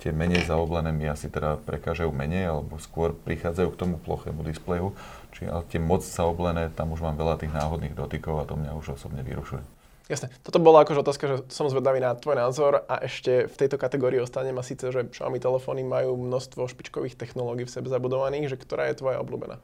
tie 0.03 0.11
menej 0.11 0.47
zaoblené 0.47 0.91
mi 0.91 1.07
asi 1.07 1.31
teda 1.31 1.59
prekážajú 1.63 2.11
menej, 2.11 2.51
alebo 2.51 2.77
skôr 2.79 3.15
prichádzajú 3.15 3.69
k 3.73 3.79
tomu 3.79 3.95
plochému 3.99 4.43
displeju, 4.43 4.95
či 5.35 5.47
ale 5.47 5.63
tie 5.67 5.79
moc 5.79 6.03
zaoblené, 6.03 6.71
tam 6.75 6.91
už 6.95 7.03
mám 7.03 7.15
veľa 7.15 7.39
tých 7.41 7.55
náhodných 7.55 7.95
dotykov 7.95 8.43
a 8.43 8.47
to 8.47 8.55
mňa 8.59 8.71
už 8.75 8.95
osobne 8.99 9.23
vyrušuje. 9.23 9.63
Jasne. 10.05 10.29
Toto 10.45 10.61
bola 10.61 10.85
akože 10.85 11.01
otázka, 11.01 11.25
že 11.25 11.35
som 11.49 11.65
zvedavý 11.65 11.97
na 11.97 12.13
tvoj 12.13 12.37
názor 12.37 12.85
a 12.85 13.01
ešte 13.01 13.49
v 13.49 13.55
tejto 13.57 13.81
kategórii 13.81 14.21
ostanem 14.21 14.53
a 14.53 14.61
síce, 14.61 14.93
že 14.93 15.09
Xiaomi 15.09 15.41
telefóny 15.41 15.81
majú 15.81 16.13
množstvo 16.13 16.69
špičkových 16.69 17.17
technológií 17.17 17.65
v 17.65 17.73
sebe 17.73 17.89
zabudovaných, 17.89 18.53
že 18.53 18.57
ktorá 18.61 18.93
je 18.93 19.01
tvoja 19.01 19.17
obľúbená? 19.25 19.57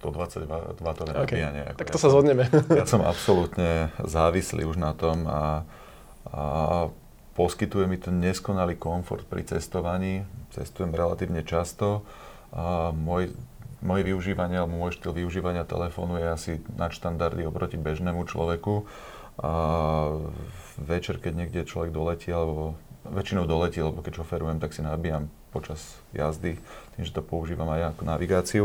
120 0.00 0.46
W 0.46 0.86
okay. 0.86 1.12
nabíjanie. 1.12 1.62
Ako 1.74 1.78
tak 1.82 1.88
to 1.90 1.98
ja 1.98 2.02
sa 2.06 2.08
zhodneme. 2.08 2.44
ja 2.70 2.86
som 2.86 3.02
absolútne 3.02 3.90
závislý 4.00 4.62
už 4.64 4.78
na 4.78 4.94
tom 4.94 5.26
a, 5.26 5.66
a 6.30 6.42
poskytuje 7.40 7.88
mi 7.88 7.96
to 7.96 8.12
neskonalý 8.12 8.76
komfort 8.76 9.24
pri 9.24 9.48
cestovaní. 9.48 10.28
Cestujem 10.52 10.92
relatívne 10.92 11.40
často 11.40 12.04
a 12.52 12.92
môj, 12.92 13.32
moje 13.80 14.04
využívanie 14.04 14.60
alebo 14.60 14.76
môj 14.76 15.00
štýl 15.00 15.16
využívania 15.24 15.64
telefónu 15.64 16.20
je 16.20 16.28
asi 16.28 16.52
nadštandardy 16.76 17.48
oproti 17.48 17.80
bežnému 17.80 18.28
človeku. 18.28 18.84
A 19.40 19.52
večer, 20.76 21.16
keď 21.16 21.32
niekde 21.32 21.64
človek 21.64 21.96
doletí, 21.96 22.28
alebo 22.28 22.76
väčšinou 23.08 23.48
doletí, 23.48 23.80
lebo 23.80 24.04
keď 24.04 24.20
šoferujem, 24.20 24.60
tak 24.60 24.76
si 24.76 24.84
nabíjam 24.84 25.32
počas 25.48 25.80
jazdy, 26.12 26.60
tým, 26.92 27.04
že 27.08 27.16
to 27.16 27.24
používam 27.24 27.72
aj 27.72 27.96
ako 27.96 28.02
navigáciu. 28.04 28.64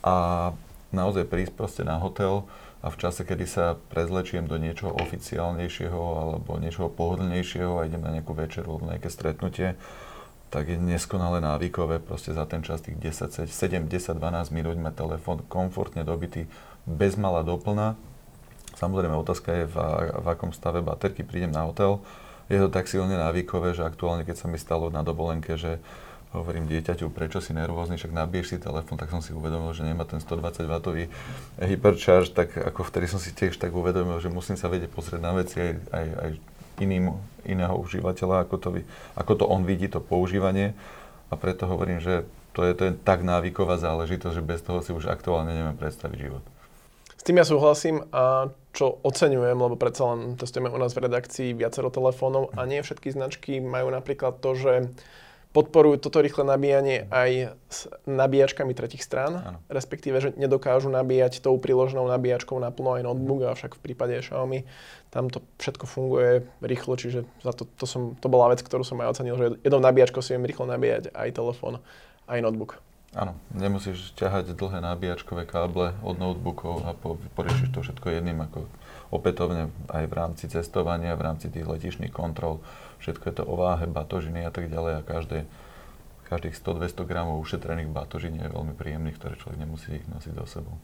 A 0.00 0.56
naozaj 0.88 1.28
prísť 1.28 1.52
proste 1.52 1.82
na 1.84 2.00
hotel, 2.00 2.48
a 2.80 2.88
v 2.88 2.96
čase, 2.96 3.28
kedy 3.28 3.44
sa 3.44 3.76
prezlečiem 3.92 4.48
do 4.48 4.56
niečoho 4.56 4.96
oficiálnejšieho 4.96 6.00
alebo 6.00 6.56
niečoho 6.56 6.88
pohodlnejšieho 6.88 7.76
a 7.76 7.84
idem 7.84 8.00
na 8.00 8.16
nejakú 8.16 8.32
večeru 8.32 8.76
alebo 8.76 8.88
nejaké 8.88 9.12
stretnutie, 9.12 9.76
tak 10.50 10.66
je 10.66 10.80
neskonale 10.80 11.38
návykové 11.44 12.00
proste 12.02 12.32
za 12.32 12.42
ten 12.48 12.64
čas 12.64 12.82
tých 12.82 12.98
10, 12.98 13.46
7, 13.46 13.86
10, 13.86 14.18
12 14.18 14.50
minút 14.50 14.76
mať 14.80 14.94
telefón 14.96 15.44
komfortne 15.46 16.02
dobitý, 16.02 16.48
bez 16.88 17.14
mala 17.14 17.44
doplna. 17.44 17.94
Samozrejme, 18.74 19.14
otázka 19.14 19.50
je, 19.60 19.64
v, 19.68 19.76
v 20.24 20.26
akom 20.26 20.50
stave 20.50 20.80
baterky 20.80 21.22
prídem 21.22 21.52
na 21.52 21.68
hotel. 21.68 22.02
Je 22.50 22.58
to 22.58 22.72
tak 22.72 22.90
silne 22.90 23.14
návykové, 23.14 23.76
že 23.76 23.86
aktuálne, 23.86 24.26
keď 24.26 24.36
sa 24.42 24.46
mi 24.50 24.58
stalo 24.58 24.90
na 24.90 25.06
dovolenke, 25.06 25.54
že 25.54 25.78
hovorím 26.30 26.70
dieťaťu, 26.70 27.10
prečo 27.10 27.42
si 27.42 27.50
nervózny, 27.50 27.98
však 27.98 28.14
nabiješ 28.14 28.54
si 28.54 28.56
telefón, 28.62 28.94
tak 28.94 29.10
som 29.10 29.18
si 29.18 29.34
uvedomil, 29.34 29.74
že 29.74 29.82
nemá 29.82 30.06
ten 30.06 30.22
120 30.22 30.62
W 30.62 31.10
hypercharge, 31.58 32.30
tak 32.30 32.54
ako 32.54 32.86
vtedy 32.86 33.10
som 33.10 33.18
si 33.18 33.34
tiež 33.34 33.58
tak 33.58 33.74
uvedomil, 33.74 34.22
že 34.22 34.30
musím 34.30 34.54
sa 34.54 34.70
vedieť 34.70 34.94
pozrieť 34.94 35.20
na 35.20 35.34
veci 35.34 35.58
aj, 35.58 35.72
aj, 35.90 36.06
aj 36.06 36.30
iným, 36.78 37.18
iného 37.42 37.74
užívateľa, 37.74 38.46
ako 38.46 38.56
to, 38.62 38.68
ako 39.18 39.32
to 39.34 39.44
on 39.50 39.66
vidí, 39.66 39.90
to 39.90 39.98
používanie. 39.98 40.72
A 41.30 41.38
preto 41.38 41.66
hovorím, 41.66 41.98
že 41.98 42.26
to 42.54 42.66
je, 42.66 42.72
to 42.74 42.82
je 42.90 42.92
tak 43.02 43.22
návyková 43.22 43.78
záležitosť, 43.78 44.34
že 44.34 44.42
bez 44.42 44.60
toho 44.62 44.82
si 44.82 44.90
už 44.90 45.06
aktuálne 45.06 45.54
neviem 45.54 45.78
predstaviť 45.78 46.18
život. 46.18 46.44
S 47.20 47.22
tým 47.22 47.36
ja 47.36 47.44
súhlasím 47.44 48.06
a 48.16 48.48
čo 48.72 48.96
oceňujem, 49.04 49.58
lebo 49.58 49.76
predsa 49.76 50.08
len 50.14 50.40
testujeme 50.40 50.72
u 50.72 50.78
nás 50.80 50.96
v 50.96 51.04
redakcii 51.04 51.52
viacero 51.52 51.92
telefónov 51.92 52.48
a 52.56 52.64
nie 52.64 52.80
všetky 52.80 53.12
značky 53.12 53.60
majú 53.60 53.92
napríklad 53.92 54.40
to, 54.40 54.56
že 54.56 54.72
podporujú 55.50 55.98
toto 55.98 56.22
rýchle 56.22 56.46
nabíjanie 56.46 57.10
aj 57.10 57.58
s 57.66 57.90
nabíjačkami 58.06 58.70
tretich 58.70 59.02
strán, 59.02 59.42
ano. 59.42 59.58
respektíve, 59.66 60.22
že 60.22 60.30
nedokážu 60.38 60.86
nabíjať 60.86 61.42
tou 61.42 61.58
príložnou 61.58 62.06
nabíjačkou 62.06 62.54
naplno 62.62 62.94
aj 62.94 63.02
notebook, 63.02 63.42
avšak 63.50 63.74
v 63.74 63.82
prípade 63.82 64.14
Xiaomi 64.22 64.62
tam 65.10 65.26
to 65.26 65.42
všetko 65.58 65.84
funguje 65.90 66.46
rýchlo, 66.62 66.94
čiže 66.94 67.26
za 67.42 67.50
to, 67.50 67.66
to, 67.66 67.82
som, 67.82 68.14
to 68.14 68.30
bola 68.30 68.54
vec, 68.54 68.62
ktorú 68.62 68.86
som 68.86 69.02
aj 69.02 69.18
ocenil, 69.18 69.34
že 69.34 69.46
jednou 69.66 69.82
nabíjačkou 69.82 70.22
si 70.22 70.38
viem 70.38 70.46
rýchlo 70.46 70.70
nabíjať 70.70 71.10
aj 71.10 71.34
telefón, 71.34 71.82
aj 72.30 72.38
notebook. 72.46 72.78
Áno, 73.10 73.34
nemusíš 73.50 74.14
ťahať 74.14 74.54
dlhé 74.54 74.78
nabíjačkové 74.86 75.42
káble 75.42 75.98
od 76.06 76.14
notebookov 76.14 76.86
a 76.86 76.94
po, 76.94 77.18
poriešiš 77.34 77.74
to 77.74 77.82
všetko 77.82 78.06
jedným, 78.06 78.38
ako 78.46 78.70
opätovne 79.10 79.74
aj 79.90 80.06
v 80.06 80.14
rámci 80.14 80.46
cestovania, 80.46 81.18
v 81.18 81.26
rámci 81.26 81.50
tých 81.50 81.66
letišných 81.66 82.14
kontrol 82.14 82.62
všetko 83.00 83.24
je 83.26 83.34
to 83.40 83.44
o 83.44 83.54
váhe, 83.56 83.88
batožiny 83.88 84.44
a 84.44 84.52
tak 84.52 84.68
ďalej 84.68 85.00
a 85.00 85.02
každé, 85.02 85.38
každých 86.28 86.54
100-200 86.54 87.10
gramov 87.10 87.42
ušetrených 87.42 87.90
batožín 87.90 88.38
je 88.38 88.46
veľmi 88.46 88.76
príjemných, 88.76 89.16
ktoré 89.18 89.34
človek 89.34 89.58
nemusí 89.58 89.98
ich 89.98 90.06
nosiť 90.06 90.32
do 90.36 90.46
sebou. 90.46 90.76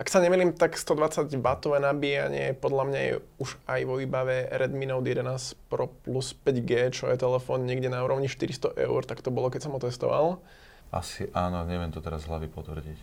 Ak 0.00 0.08
sa 0.08 0.24
nemýlim, 0.24 0.56
tak 0.56 0.80
120 0.80 1.28
W 1.28 1.76
nabíjanie 1.76 2.56
podľa 2.56 2.84
mňa 2.88 3.00
je 3.04 3.14
už 3.36 3.60
aj 3.68 3.80
vo 3.84 4.00
výbave 4.00 4.48
Redmi 4.48 4.88
Note 4.88 5.12
11 5.12 5.68
Pro 5.68 5.92
plus 5.92 6.32
5G, 6.32 6.96
čo 6.96 7.12
je 7.12 7.20
telefón 7.20 7.68
niekde 7.68 7.92
na 7.92 8.00
úrovni 8.00 8.24
400 8.24 8.80
eur, 8.80 9.04
tak 9.04 9.20
to 9.20 9.28
bolo, 9.28 9.52
keď 9.52 9.68
som 9.68 9.76
ho 9.76 9.80
testoval. 9.82 10.40
Asi 10.88 11.28
áno, 11.36 11.68
neviem 11.68 11.92
to 11.92 12.00
teraz 12.00 12.24
z 12.24 12.32
hlavy 12.32 12.48
potvrdiť. 12.48 12.98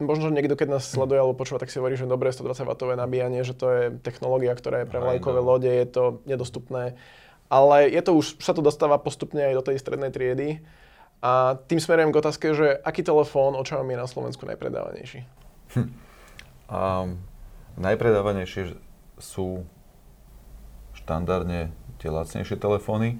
Možno, 0.00 0.30
že 0.30 0.40
niekto, 0.40 0.56
keď 0.56 0.78
nás 0.78 0.88
sleduje 0.88 1.20
alebo 1.20 1.36
počúva, 1.36 1.60
tak 1.60 1.68
si 1.68 1.82
hovorí, 1.82 2.00
že 2.00 2.08
dobré 2.08 2.32
120 2.32 2.64
W 2.64 2.96
nabíjanie, 2.96 3.44
že 3.44 3.52
to 3.52 3.66
je 3.68 3.82
technológia, 4.00 4.56
ktorá 4.56 4.86
je 4.86 4.88
pre 4.88 5.04
vlajkové 5.04 5.44
lode, 5.44 5.68
je 5.68 5.84
to 5.84 6.24
nedostupné 6.24 6.96
ale 7.48 7.88
je 7.88 8.02
to 8.04 8.12
už, 8.16 8.40
sa 8.40 8.52
to 8.52 8.60
dostáva 8.60 9.00
postupne 9.00 9.40
aj 9.40 9.54
do 9.56 9.66
tej 9.72 9.76
strednej 9.80 10.12
triedy. 10.12 10.60
A 11.18 11.58
tým 11.66 11.82
smerujem 11.82 12.14
k 12.14 12.20
otázke, 12.22 12.46
že 12.54 12.78
aký 12.86 13.02
telefón 13.02 13.58
očavom 13.58 13.90
je 13.90 13.98
na 13.98 14.06
Slovensku 14.06 14.46
najpredávanejší? 14.46 15.26
Hm. 15.74 15.90
Um, 16.68 17.18
najpredávanejšie 17.80 18.78
sú 19.18 19.66
štandardne 20.94 21.74
tie 21.98 22.12
lacnejšie 22.12 22.54
telefóny 22.54 23.18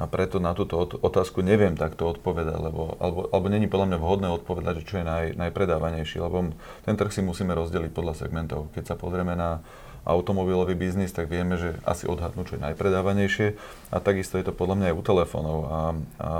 a 0.00 0.08
preto 0.08 0.40
na 0.40 0.56
túto 0.56 0.80
otázku 0.80 1.44
neviem 1.44 1.76
takto 1.76 2.08
odpovedať, 2.08 2.56
lebo, 2.56 2.96
alebo, 2.98 3.28
alebo 3.30 3.46
není 3.52 3.68
podľa 3.68 3.94
mňa 3.94 3.98
vhodné 4.00 4.28
odpovedať, 4.32 4.82
že 4.82 4.86
čo 4.88 4.94
je 5.02 5.04
naj, 5.04 5.24
najpredávanejší, 5.36 6.18
lebo 6.24 6.56
ten 6.88 6.94
trh 6.96 7.12
si 7.12 7.20
musíme 7.20 7.52
rozdeliť 7.52 7.92
podľa 7.92 8.16
segmentov. 8.16 8.72
Keď 8.72 8.84
sa 8.90 8.96
pozrieme 8.96 9.36
na 9.36 9.60
automobilový 10.04 10.74
biznis, 10.76 11.12
tak 11.12 11.28
vieme, 11.28 11.60
že 11.60 11.76
asi 11.84 12.08
odhadnú, 12.08 12.48
čo 12.48 12.56
je 12.56 12.64
najpredávanejšie. 12.64 13.56
A 13.92 13.96
takisto 14.00 14.40
je 14.40 14.48
to 14.48 14.56
podľa 14.56 14.76
mňa 14.80 14.86
aj 14.92 14.96
u 14.96 15.02
telefónov. 15.04 15.58
A, 15.68 15.80
a 16.20 16.32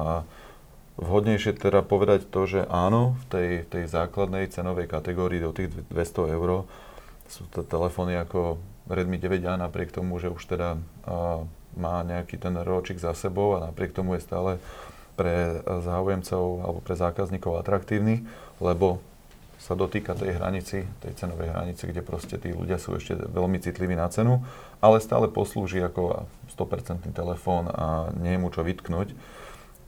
vhodnejšie 1.00 1.56
teda 1.56 1.80
povedať 1.84 2.28
to, 2.28 2.44
že 2.44 2.60
áno, 2.68 3.16
v 3.20 3.24
tej, 3.32 3.50
tej 3.68 3.84
základnej 3.88 4.48
cenovej 4.52 4.88
kategórii 4.88 5.40
do 5.40 5.52
tých 5.52 5.72
200 5.88 6.36
eur 6.36 6.68
sú 7.30 7.46
to 7.54 7.62
telefóny 7.62 8.18
ako 8.18 8.58
Redmi 8.90 9.22
9A 9.22 9.54
napriek 9.54 9.94
tomu, 9.94 10.18
že 10.18 10.32
už 10.32 10.42
teda 10.50 10.74
a, 11.06 11.46
má 11.78 12.02
nejaký 12.02 12.36
ten 12.42 12.58
ročík 12.58 12.98
za 12.98 13.14
sebou 13.14 13.54
a 13.54 13.70
napriek 13.70 13.94
tomu 13.94 14.18
je 14.18 14.26
stále 14.26 14.58
pre 15.14 15.60
záujemcov 15.62 16.44
alebo 16.64 16.80
pre 16.80 16.94
zákazníkov 16.96 17.60
atraktívny, 17.60 18.24
lebo 18.58 19.04
sa 19.60 19.76
dotýka 19.76 20.16
tej 20.16 20.40
hranici, 20.40 20.88
tej 21.04 21.12
cenovej 21.20 21.52
hranice, 21.52 21.84
kde 21.84 22.00
proste 22.00 22.40
tí 22.40 22.56
ľudia 22.56 22.80
sú 22.80 22.96
ešte 22.96 23.12
veľmi 23.12 23.60
citliví 23.60 23.92
na 23.92 24.08
cenu, 24.08 24.40
ale 24.80 25.04
stále 25.04 25.28
poslúži 25.28 25.84
ako 25.84 26.24
100% 26.56 27.12
telefón 27.12 27.68
a 27.68 28.08
nie 28.16 28.34
je 28.34 28.40
mu 28.40 28.48
čo 28.48 28.64
vytknúť. 28.64 29.12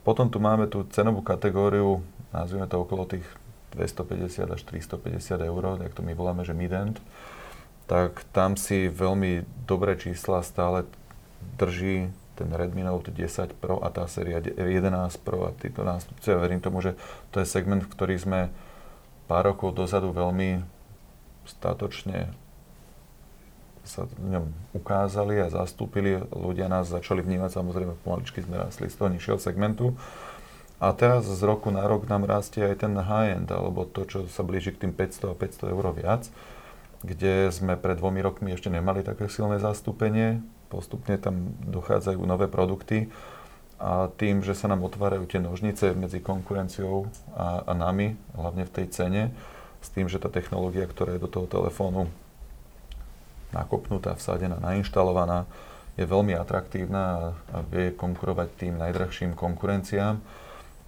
Potom 0.05 0.29
tu 0.29 0.37
máme 0.37 0.69
tú 0.69 0.85
cenovú 0.93 1.25
kategóriu, 1.25 2.05
nazvime 2.29 2.69
to 2.69 2.85
okolo 2.85 3.09
tých 3.09 3.25
250 3.73 4.53
až 4.53 4.61
350 4.61 5.41
eur, 5.41 5.63
jak 5.81 5.93
to 5.97 6.05
my 6.05 6.13
voláme, 6.13 6.45
že 6.45 6.53
mid-end, 6.53 7.01
tak 7.89 8.21
tam 8.29 8.53
si 8.53 8.93
veľmi 8.93 9.41
dobré 9.65 9.97
čísla 9.97 10.45
stále 10.45 10.85
drží 11.57 12.13
ten 12.33 12.49
Redmi 12.49 12.85
Note 12.85 13.09
10 13.09 13.57
Pro 13.57 13.81
a 13.81 13.89
tá 13.89 14.05
séria 14.05 14.41
11 14.41 15.17
Pro 15.21 15.49
a 15.49 15.53
týchto 15.53 15.81
nástupcov. 15.85 16.29
Ja 16.29 16.41
verím 16.41 16.61
tomu, 16.61 16.81
že 16.81 16.97
to 17.29 17.41
je 17.41 17.49
segment, 17.49 17.85
v 17.85 17.93
ktorý 17.93 18.15
sme 18.17 18.39
pár 19.27 19.53
rokov 19.53 19.75
dozadu 19.75 20.11
veľmi 20.11 20.63
statočne 21.43 22.31
sa 23.83 24.07
ňom 24.07 24.47
ukázali 24.71 25.43
a 25.43 25.51
zastúpili. 25.51 26.15
Ľudia 26.31 26.71
nás 26.71 26.87
začali 26.87 27.19
vnímať, 27.19 27.51
samozrejme 27.51 27.99
pomaličky 27.99 28.39
sme 28.39 28.55
rastli 28.55 28.87
z 28.87 28.95
toho 28.95 29.11
nižšieho 29.11 29.39
segmentu. 29.39 29.91
A 30.79 30.91
teraz 30.95 31.27
z 31.27 31.41
roku 31.43 31.71
na 31.71 31.83
rok 31.83 32.07
nám 32.07 32.27
rastie 32.27 32.63
aj 32.63 32.83
ten 32.83 32.95
high-end, 32.95 33.47
alebo 33.51 33.87
to, 33.87 34.07
čo 34.07 34.27
sa 34.31 34.43
blíži 34.43 34.75
k 34.75 34.87
tým 34.87 34.91
500 34.95 35.31
a 35.31 35.35
500 35.35 35.73
eur 35.75 35.85
viac, 35.95 36.23
kde 37.03 37.51
sme 37.51 37.75
pred 37.75 37.99
dvomi 37.99 38.23
rokmi 38.23 38.55
ešte 38.55 38.71
nemali 38.71 39.03
také 39.03 39.27
silné 39.27 39.59
zastúpenie. 39.59 40.39
Postupne 40.71 41.19
tam 41.19 41.55
dochádzajú 41.67 42.19
nové 42.23 42.47
produkty 42.47 43.11
a 43.83 44.07
tým, 44.15 44.39
že 44.39 44.55
sa 44.55 44.71
nám 44.71 44.87
otvárajú 44.87 45.27
tie 45.27 45.43
nožnice 45.43 45.91
medzi 45.91 46.23
konkurenciou 46.23 47.11
a, 47.35 47.67
a 47.67 47.71
nami, 47.75 48.15
hlavne 48.31 48.63
v 48.63 48.71
tej 48.71 48.87
cene, 48.95 49.23
s 49.83 49.91
tým, 49.91 50.07
že 50.07 50.23
tá 50.23 50.31
technológia, 50.31 50.87
ktorá 50.87 51.19
je 51.19 51.23
do 51.23 51.27
toho 51.27 51.51
telefónu 51.51 52.07
nakopnutá, 53.51 54.15
vsadená, 54.15 54.55
nainštalovaná, 54.63 55.43
je 55.99 56.07
veľmi 56.07 56.31
atraktívna 56.31 57.35
a, 57.51 57.59
vie 57.67 57.91
konkurovať 57.91 58.49
tým 58.55 58.79
najdrahším 58.79 59.35
konkurenciám, 59.35 60.23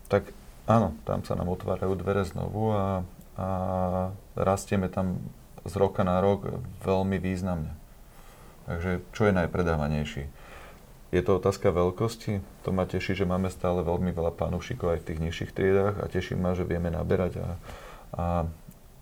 tak 0.07 0.31
áno, 0.63 0.95
tam 1.03 1.19
sa 1.27 1.35
nám 1.35 1.51
otvárajú 1.51 1.99
dvere 1.99 2.23
znovu 2.23 2.71
a, 2.71 3.03
a 3.35 3.47
rastieme 4.39 4.87
tam 4.87 5.19
z 5.67 5.73
roka 5.75 6.07
na 6.07 6.23
rok 6.23 6.63
veľmi 6.87 7.19
významne. 7.19 7.75
Takže 8.71 9.03
čo 9.11 9.29
je 9.29 9.33
najpredávanejší? 9.35 10.23
Je 11.13 11.21
to 11.21 11.37
otázka 11.37 11.69
veľkosti. 11.69 12.41
To 12.65 12.69
ma 12.73 12.89
teší, 12.89 13.13
že 13.13 13.29
máme 13.29 13.53
stále 13.53 13.85
veľmi 13.85 14.09
veľa 14.09 14.33
panúšikov 14.33 14.97
aj 14.97 14.99
v 15.05 15.07
tých 15.13 15.19
nižších 15.21 15.51
triedách 15.53 15.95
a 16.01 16.09
teší 16.09 16.33
ma, 16.33 16.57
že 16.57 16.65
vieme 16.65 16.89
naberať 16.89 17.39
a, 17.39 17.49
a 18.15 18.25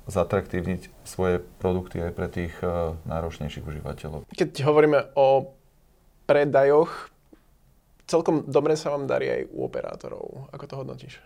zatraktívniť 0.03 0.91
svoje 1.07 1.39
produkty 1.63 2.03
aj 2.03 2.11
pre 2.11 2.27
tých 2.27 2.53
uh, 2.59 2.99
náročnejších 3.07 3.63
užívateľov. 3.63 4.27
Keď 4.35 4.51
hovoríme 4.67 5.15
o 5.15 5.55
predajoch, 6.27 7.07
celkom 8.03 8.43
dobre 8.51 8.75
sa 8.75 8.91
vám 8.91 9.07
darí 9.07 9.31
aj 9.31 9.41
u 9.55 9.63
operátorov. 9.63 10.51
Ako 10.51 10.65
to 10.67 10.75
hodnotíš? 10.75 11.23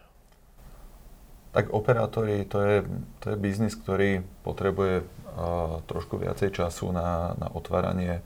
Tak 1.57 1.73
operátori, 1.73 2.45
to 2.45 2.61
je, 2.61 2.77
to 3.17 3.33
je 3.33 3.37
biznis, 3.41 3.73
ktorý 3.73 4.21
potrebuje 4.45 5.01
uh, 5.01 5.81
trošku 5.89 6.21
viacej 6.21 6.53
času 6.53 6.93
na, 6.93 7.33
na 7.33 7.49
otváranie 7.49 8.21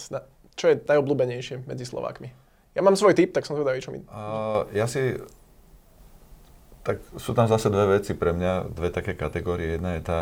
čo 0.52 0.64
je 0.68 0.76
najobľúbenejšie 0.84 1.64
medzi 1.64 1.88
Slovákmi? 1.88 2.28
Ja 2.76 2.84
mám 2.84 2.94
svoj 2.94 3.16
typ, 3.16 3.32
tak 3.32 3.48
som 3.48 3.56
zvedavý, 3.56 3.80
čo 3.80 3.90
mi... 3.90 4.04
Uh, 4.06 4.68
ja 4.76 4.84
si... 4.84 5.16
Tak 6.84 7.00
sú 7.16 7.32
tam 7.32 7.48
zase 7.48 7.72
dve 7.72 8.00
veci 8.00 8.12
pre 8.12 8.36
mňa, 8.36 8.72
dve 8.72 8.88
také 8.92 9.16
kategórie. 9.16 9.76
Jedna 9.76 9.96
je 9.96 10.02
tá, 10.04 10.20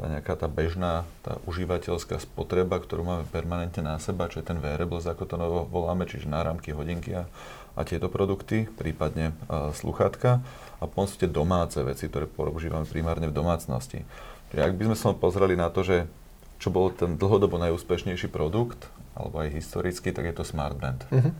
tá 0.00 0.08
nejaká 0.08 0.32
tá 0.32 0.48
bežná, 0.48 1.04
tá 1.20 1.36
užívateľská 1.44 2.16
spotreba, 2.24 2.80
ktorú 2.80 3.04
máme 3.04 3.24
permanentne 3.28 3.84
na 3.84 4.00
seba, 4.00 4.32
čo 4.32 4.40
je 4.40 4.48
ten 4.48 4.56
wearables, 4.56 5.04
ako 5.04 5.28
to 5.28 5.36
voláme, 5.68 6.08
čiže 6.08 6.24
náramky, 6.24 6.72
hodinky 6.72 7.12
a, 7.20 7.28
a 7.76 7.84
tieto 7.84 8.08
produkty, 8.08 8.64
prípadne 8.80 9.36
uh, 9.52 9.76
sluchátka. 9.76 10.40
A 10.80 10.88
potom 10.88 11.04
sú 11.04 11.20
tie 11.20 11.28
domáce 11.28 11.76
veci, 11.84 12.08
ktoré 12.08 12.24
používame 12.24 12.88
primárne 12.88 13.28
v 13.28 13.36
domácnosti. 13.36 14.08
Čiže 14.48 14.62
ak 14.64 14.72
by 14.80 14.82
sme 14.88 14.96
sa 14.96 15.12
pozreli 15.12 15.52
na 15.52 15.68
to, 15.68 15.84
že 15.84 16.08
čo 16.56 16.72
bol 16.72 16.88
ten 16.88 17.20
dlhodobo 17.20 17.60
najúspešnejší 17.60 18.32
produkt, 18.32 18.88
alebo 19.12 19.44
aj 19.44 19.52
historicky, 19.52 20.16
tak 20.16 20.32
je 20.32 20.34
to 20.40 20.48
Smartband. 20.48 21.04
Mm-hmm. 21.12 21.32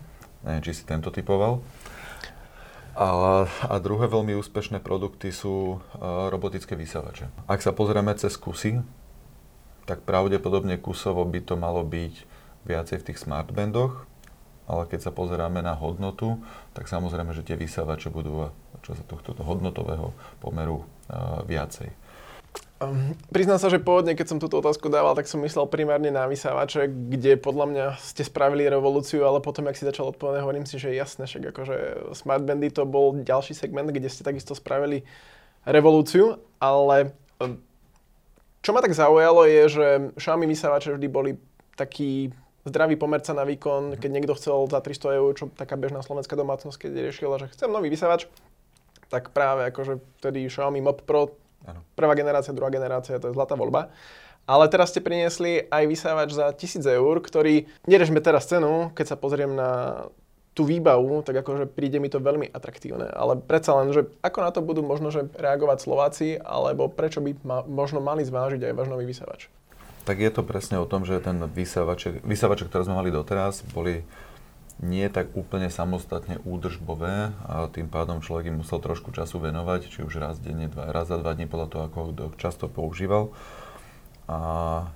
Neviem, 0.44 0.62
či 0.64 0.76
si 0.76 0.84
tento 0.84 1.08
typoval. 1.08 1.64
A, 3.00 3.48
a 3.48 3.74
druhé 3.80 4.12
veľmi 4.12 4.36
úspešné 4.36 4.84
produkty 4.84 5.32
sú 5.32 5.80
uh, 5.80 6.28
robotické 6.28 6.76
vysávače. 6.76 7.32
Ak 7.48 7.64
sa 7.64 7.72
pozrieme 7.72 8.12
cez 8.12 8.36
kusy, 8.36 8.84
tak 9.88 10.04
pravdepodobne 10.04 10.76
kusovo 10.76 11.24
by 11.24 11.40
to 11.40 11.56
malo 11.56 11.80
byť 11.80 12.14
viacej 12.68 13.00
v 13.00 13.06
tých 13.08 13.18
smartbandoch, 13.24 14.04
ale 14.68 14.84
keď 14.84 15.08
sa 15.08 15.16
pozeráme 15.16 15.64
na 15.64 15.72
hodnotu, 15.72 16.44
tak 16.76 16.92
samozrejme, 16.92 17.32
že 17.32 17.40
tie 17.40 17.56
vysávače 17.56 18.12
budú 18.12 18.52
čo 18.84 18.92
sa 18.92 19.04
tohto 19.04 19.32
hodnotového 19.40 20.12
pomeru 20.40 20.84
uh, 20.84 21.40
viacej. 21.48 21.88
Um, 22.80 23.12
priznám 23.28 23.60
sa, 23.60 23.68
že 23.68 23.76
pôvodne, 23.76 24.16
keď 24.16 24.32
som 24.32 24.38
túto 24.40 24.56
otázku 24.56 24.88
dával, 24.88 25.12
tak 25.12 25.28
som 25.28 25.44
myslel 25.44 25.68
primárne 25.68 26.08
na 26.08 26.24
vysávače, 26.24 26.88
kde 27.12 27.36
podľa 27.36 27.66
mňa 27.68 27.86
ste 28.00 28.24
spravili 28.24 28.64
revolúciu, 28.72 29.20
ale 29.28 29.44
potom, 29.44 29.68
ak 29.68 29.76
si 29.76 29.84
začal 29.84 30.08
odpovedať, 30.08 30.40
hovorím 30.40 30.64
si, 30.64 30.80
že 30.80 30.96
jasné, 30.96 31.28
však 31.28 31.52
akože 31.52 31.76
Smartbandy 32.16 32.72
to 32.72 32.88
bol 32.88 33.20
ďalší 33.20 33.52
segment, 33.52 33.92
kde 33.92 34.08
ste 34.08 34.24
takisto 34.24 34.56
spravili 34.56 35.04
revolúciu, 35.68 36.40
ale 36.56 37.12
um, 37.36 37.60
čo 38.64 38.72
ma 38.72 38.80
tak 38.80 38.96
zaujalo 38.96 39.44
je, 39.44 39.62
že 39.68 39.86
Xiaomi 40.16 40.48
vysávače 40.48 40.96
vždy 40.96 41.08
boli 41.12 41.36
taký 41.76 42.32
zdravý 42.64 42.96
pomerca 42.96 43.36
na 43.36 43.44
výkon, 43.44 44.00
keď 44.00 44.08
niekto 44.08 44.32
chcel 44.40 44.64
za 44.72 44.80
300 44.80 45.20
eur, 45.20 45.30
čo 45.36 45.52
taká 45.52 45.76
bežná 45.76 46.00
slovenská 46.00 46.32
domácnosť, 46.32 46.88
keď 46.88 47.12
riešila, 47.12 47.44
že 47.44 47.52
chcem 47.52 47.68
nový 47.68 47.92
vysávač, 47.92 48.24
tak 49.12 49.36
práve 49.36 49.68
akože 49.68 50.00
vtedy 50.24 50.48
Xiaomi 50.48 50.80
Mob 50.80 51.04
Pro 51.04 51.36
Ano. 51.70 51.80
Prvá 51.94 52.14
generácia, 52.18 52.54
druhá 52.54 52.70
generácia, 52.70 53.18
to 53.22 53.30
je 53.30 53.36
zlatá 53.36 53.54
voľba. 53.54 53.94
Ale 54.48 54.66
teraz 54.66 54.90
ste 54.90 55.04
priniesli 55.04 55.70
aj 55.70 55.84
vysávač 55.86 56.34
za 56.34 56.50
1000 56.50 56.82
eur, 56.82 57.14
ktorý, 57.22 57.70
nerežme 57.86 58.18
teraz 58.18 58.50
cenu, 58.50 58.90
keď 58.96 59.14
sa 59.14 59.16
pozriem 59.16 59.54
na 59.54 60.04
tú 60.50 60.66
výbavu, 60.66 61.22
tak 61.22 61.46
akože 61.46 61.70
príde 61.70 62.02
mi 62.02 62.10
to 62.10 62.18
veľmi 62.18 62.50
atraktívne. 62.50 63.06
Ale 63.14 63.38
predsa 63.38 63.78
len, 63.78 63.94
že 63.94 64.10
ako 64.20 64.38
na 64.42 64.50
to 64.50 64.60
budú 64.60 64.82
možno 64.82 65.14
že 65.14 65.30
reagovať 65.38 65.78
Slováci, 65.78 66.28
alebo 66.42 66.90
prečo 66.90 67.22
by 67.22 67.30
ma, 67.46 67.62
možno 67.62 68.02
mali 68.02 68.26
zvážiť 68.26 68.66
aj 68.66 68.74
váš 68.74 68.88
nový 68.90 69.06
vysávač? 69.06 69.46
Tak 70.02 70.18
je 70.18 70.32
to 70.32 70.42
presne 70.42 70.82
o 70.82 70.88
tom, 70.88 71.06
že 71.06 71.22
ten 71.22 71.38
vysávač, 71.46 72.10
vysávač, 72.26 72.66
ktoré 72.66 72.82
sme 72.82 72.98
mali 72.98 73.14
doteraz, 73.14 73.62
boli 73.70 74.02
nie 74.80 75.04
tak 75.12 75.36
úplne 75.36 75.68
samostatne 75.68 76.40
údržbové 76.48 77.36
a 77.44 77.68
tým 77.68 77.92
pádom 77.92 78.24
človek 78.24 78.48
im 78.48 78.64
musel 78.64 78.80
trošku 78.80 79.12
času 79.12 79.36
venovať, 79.36 79.92
či 79.92 80.00
už 80.00 80.16
raz 80.16 80.40
denne, 80.40 80.72
dva, 80.72 80.88
raz 80.88 81.12
za 81.12 81.20
dva 81.20 81.36
dní 81.36 81.44
podľa 81.44 81.68
toho, 81.68 81.82
ako 81.84 81.96
ho 82.00 82.10
často 82.40 82.64
používal. 82.64 83.28
A 84.24 84.38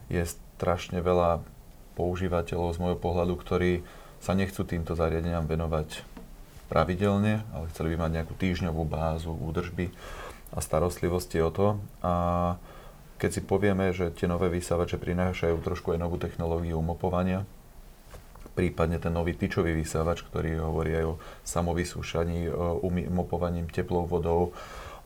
je 0.09 0.25
strašne 0.25 1.05
veľa 1.05 1.44
používateľov 2.01 2.75
z 2.75 2.81
môjho 2.81 2.99
pohľadu, 2.99 3.37
ktorí 3.37 3.85
sa 4.25 4.33
nechcú 4.33 4.64
týmto 4.64 4.97
zariadeniam 4.97 5.44
venovať 5.44 6.01
pravidelne, 6.73 7.44
ale 7.53 7.68
chceli 7.77 7.92
by 7.92 8.09
mať 8.09 8.11
nejakú 8.16 8.35
týždňovú 8.40 8.83
bázu 8.88 9.37
údržby 9.37 9.92
a 10.57 10.59
starostlivosti 10.64 11.44
o 11.44 11.53
to. 11.53 11.77
A 12.01 12.12
keď 13.20 13.31
si 13.31 13.40
povieme, 13.44 13.92
že 13.92 14.09
tie 14.16 14.25
nové 14.25 14.49
vysávače 14.49 14.97
prinášajú 14.97 15.61
trošku 15.61 15.92
aj 15.92 16.01
novú 16.01 16.16
technológiu 16.16 16.81
umopovania, 16.81 17.44
prípadne 18.55 19.03
ten 19.03 19.11
nový 19.11 19.35
tyčový 19.35 19.75
vysávač, 19.75 20.23
ktorý 20.23 20.62
hovorí 20.62 20.95
aj 20.95 21.05
o 21.05 21.14
samovysúšaní, 21.43 22.49
umopovaním 22.83 23.67
teplou 23.69 24.07
vodou, 24.07 24.55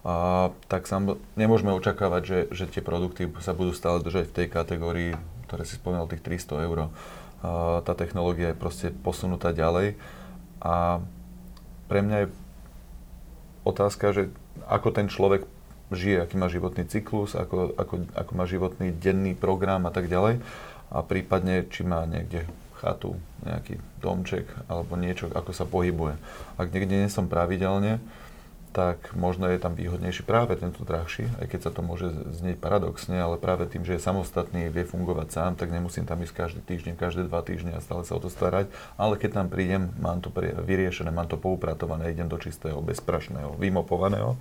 a, 0.07 0.49
tak 0.71 0.87
sam, 0.87 1.19
nemôžeme 1.35 1.75
očakávať, 1.75 2.23
že, 2.23 2.39
že 2.55 2.65
tie 2.71 2.83
produkty 2.85 3.27
sa 3.43 3.51
budú 3.51 3.75
stále 3.75 3.99
držať 3.99 4.31
v 4.31 4.37
tej 4.41 4.47
kategórii, 4.47 5.13
ktoré 5.51 5.67
si 5.67 5.75
spomínal, 5.75 6.07
tých 6.07 6.23
300 6.23 6.65
eur. 6.71 6.79
A, 6.87 6.89
tá 7.83 7.93
technológia 7.99 8.55
je 8.55 8.61
proste 8.61 8.89
posunutá 8.95 9.51
ďalej 9.51 9.99
a 10.63 11.03
pre 11.87 12.01
mňa 12.03 12.17
je 12.25 12.33
otázka, 13.65 14.07
že 14.15 14.23
ako 14.67 14.89
ten 14.93 15.07
človek 15.09 15.47
žije, 15.89 16.21
aký 16.25 16.37
má 16.37 16.53
životný 16.53 16.85
cyklus, 16.85 17.33
ako, 17.33 17.73
ako, 17.77 17.95
ako 18.13 18.33
má 18.37 18.45
životný 18.45 18.93
denný 18.93 19.33
program 19.33 19.89
a 19.89 19.93
tak 19.95 20.13
ďalej. 20.13 20.45
A 20.89 21.05
prípadne, 21.05 21.65
či 21.69 21.85
má 21.85 22.05
niekde 22.05 22.45
chatu, 22.79 23.19
nejaký 23.43 23.83
domček 23.99 24.47
alebo 24.71 24.95
niečo, 24.95 25.29
ako 25.35 25.51
sa 25.51 25.67
pohybuje. 25.67 26.15
Ak 26.57 26.71
niekde 26.71 27.07
nie 27.07 27.11
som 27.11 27.27
pravidelne, 27.27 27.99
tak 28.73 29.17
možno 29.17 29.49
je 29.49 29.59
tam 29.59 29.75
výhodnejší 29.75 30.23
práve 30.23 30.55
tento 30.55 30.85
drahší, 30.85 31.27
aj 31.41 31.47
keď 31.51 31.61
sa 31.67 31.71
to 31.73 31.81
môže 31.81 32.09
znieť 32.37 32.61
paradoxne, 32.61 33.17
ale 33.17 33.41
práve 33.41 33.67
tým, 33.67 33.83
že 33.83 33.97
je 33.97 34.07
samostatný, 34.07 34.69
vie 34.69 34.85
fungovať 34.85 35.29
sám, 35.35 35.53
tak 35.57 35.73
nemusím 35.73 36.05
tam 36.05 36.21
ísť 36.21 36.35
každý 36.37 36.61
týždeň, 36.63 36.95
každé 36.95 37.23
dva 37.27 37.43
týždne 37.43 37.75
a 37.75 37.83
stále 37.83 38.05
sa 38.05 38.15
o 38.15 38.23
to 38.23 38.31
starať. 38.31 38.71
Ale 39.01 39.17
keď 39.17 39.43
tam 39.43 39.47
prídem, 39.49 39.91
mám 39.99 40.21
to 40.21 40.31
vyriešené, 40.63 41.11
mám 41.11 41.27
to 41.27 41.41
poupratované, 41.41 42.13
idem 42.13 42.29
do 42.29 42.39
čistého, 42.39 42.79
bezprašného, 42.85 43.57
vymopovaného 43.57 44.37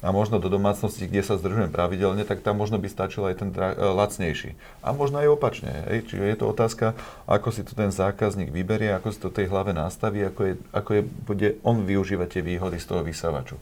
a 0.00 0.08
možno 0.16 0.40
do 0.40 0.48
domácnosti, 0.48 1.04
kde 1.04 1.20
sa 1.20 1.36
zdržujem 1.36 1.68
pravidelne, 1.68 2.24
tak 2.24 2.40
tam 2.40 2.56
možno 2.56 2.80
by 2.80 2.88
stačil 2.88 3.28
aj 3.28 3.44
ten 3.44 3.52
dra- 3.52 3.76
e, 3.76 3.84
lacnejší. 3.84 4.56
A 4.80 4.96
možno 4.96 5.20
aj 5.20 5.28
opačne. 5.28 5.84
Hej. 5.92 6.08
Čiže 6.08 6.24
je 6.24 6.38
to 6.40 6.46
otázka, 6.48 6.86
ako 7.28 7.48
si 7.52 7.60
to 7.68 7.76
ten 7.76 7.92
zákazník 7.92 8.48
vyberie, 8.48 8.96
ako 8.96 9.08
si 9.12 9.18
to 9.20 9.28
tej 9.28 9.52
hlave 9.52 9.76
nastaví, 9.76 10.24
ako, 10.24 10.40
je, 10.48 10.54
ako 10.72 10.90
je, 10.96 11.02
bude 11.04 11.48
on 11.60 11.84
využívať 11.84 12.40
tie 12.40 12.42
výhody 12.42 12.80
z 12.80 12.88
toho 12.88 13.04
vysávaču. 13.04 13.60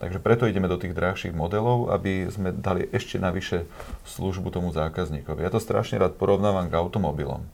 Takže 0.00 0.18
preto 0.18 0.48
ideme 0.48 0.66
do 0.66 0.80
tých 0.80 0.96
drahších 0.96 1.36
modelov, 1.36 1.92
aby 1.92 2.26
sme 2.32 2.56
dali 2.56 2.88
ešte 2.88 3.20
navyše 3.20 3.68
službu 4.08 4.48
tomu 4.48 4.72
zákazníkovi. 4.72 5.44
Ja 5.44 5.52
to 5.52 5.60
strašne 5.60 6.00
rád 6.00 6.16
porovnávam 6.16 6.66
k 6.66 6.76
automobilom. 6.76 7.44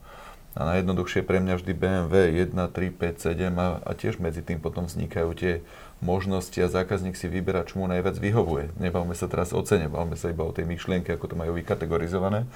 A 0.56 0.64
najjednoduchšie 0.64 1.20
pre 1.20 1.36
mňa 1.36 1.60
vždy 1.60 1.72
BMW 1.76 2.14
1, 2.48 2.56
3, 2.56 2.72
5, 2.72 3.28
7 3.28 3.52
a, 3.60 3.68
a 3.84 3.90
tiež 3.92 4.16
medzi 4.16 4.40
tým 4.40 4.56
potom 4.56 4.88
vznikajú 4.88 5.28
tie 5.36 5.60
možnosti 6.06 6.54
a 6.62 6.70
zákazník 6.70 7.18
si 7.18 7.26
vyberá, 7.26 7.66
čo 7.66 7.82
mu 7.82 7.90
najviac 7.90 8.14
vyhovuje. 8.22 8.70
Nebavme 8.78 9.18
sa 9.18 9.26
teraz 9.26 9.50
o 9.50 9.58
cene, 9.66 9.90
bavme 9.90 10.14
sa 10.14 10.30
iba 10.30 10.46
o 10.46 10.54
tej 10.54 10.70
myšlienke, 10.70 11.10
ako 11.10 11.34
to 11.34 11.36
majú 11.36 11.58
vykategorizované. 11.58 12.46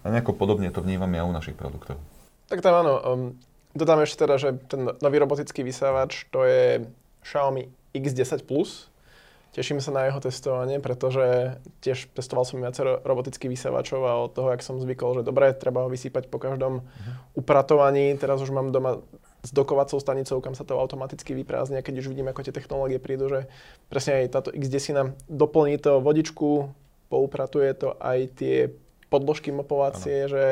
A 0.00 0.06
nejako 0.06 0.38
podobne 0.38 0.70
to 0.70 0.78
vnímam 0.78 1.10
ja 1.10 1.26
u 1.26 1.34
našich 1.34 1.58
produktov. 1.58 1.98
Tak 2.46 2.62
tam 2.62 2.86
áno. 2.86 2.94
Um, 3.02 3.20
dodám 3.74 4.06
ešte 4.06 4.22
teda, 4.22 4.38
že 4.38 4.54
ten 4.70 4.94
nový 5.02 5.16
robotický 5.18 5.66
vysávač 5.66 6.30
to 6.30 6.46
je 6.46 6.86
Xiaomi 7.26 7.66
X10 7.90 8.46
Plus. 8.46 8.86
Teším 9.50 9.82
sa 9.82 9.90
na 9.90 10.06
jeho 10.06 10.22
testovanie, 10.22 10.78
pretože 10.78 11.58
tiež 11.82 12.14
testoval 12.14 12.46
som 12.46 12.62
viacero 12.62 13.02
robotických 13.02 13.50
vysávačov 13.50 13.98
a 14.06 14.22
od 14.22 14.30
toho, 14.30 14.54
jak 14.54 14.62
som 14.62 14.78
zvykol, 14.78 15.20
že 15.20 15.26
dobre, 15.26 15.50
treba 15.58 15.82
ho 15.82 15.90
vysýpať 15.90 16.30
po 16.30 16.38
každom 16.38 16.86
uh-huh. 16.86 17.14
upratovaní. 17.34 18.14
Teraz 18.14 18.38
už 18.46 18.54
mám 18.54 18.70
doma 18.70 19.02
s 19.40 19.50
dokovacou 19.56 19.96
stanicou, 20.00 20.40
kam 20.44 20.52
sa 20.52 20.68
to 20.68 20.76
automaticky 20.76 21.32
vyprázdne, 21.32 21.80
keď 21.80 22.04
už 22.04 22.10
vidím, 22.12 22.28
ako 22.28 22.44
tie 22.44 22.54
technológie 22.54 23.00
prídu, 23.00 23.28
že 23.32 23.40
presne 23.88 24.24
aj 24.24 24.36
táto 24.36 24.50
X10 24.52 24.84
nám 24.92 25.08
doplní 25.32 25.80
to 25.80 26.04
vodičku, 26.04 26.72
poupratuje 27.08 27.72
to 27.74 27.96
aj 27.98 28.18
tie 28.36 28.56
podložky 29.08 29.50
mopovacie, 29.50 30.28
ano. 30.28 30.30
že 30.30 30.42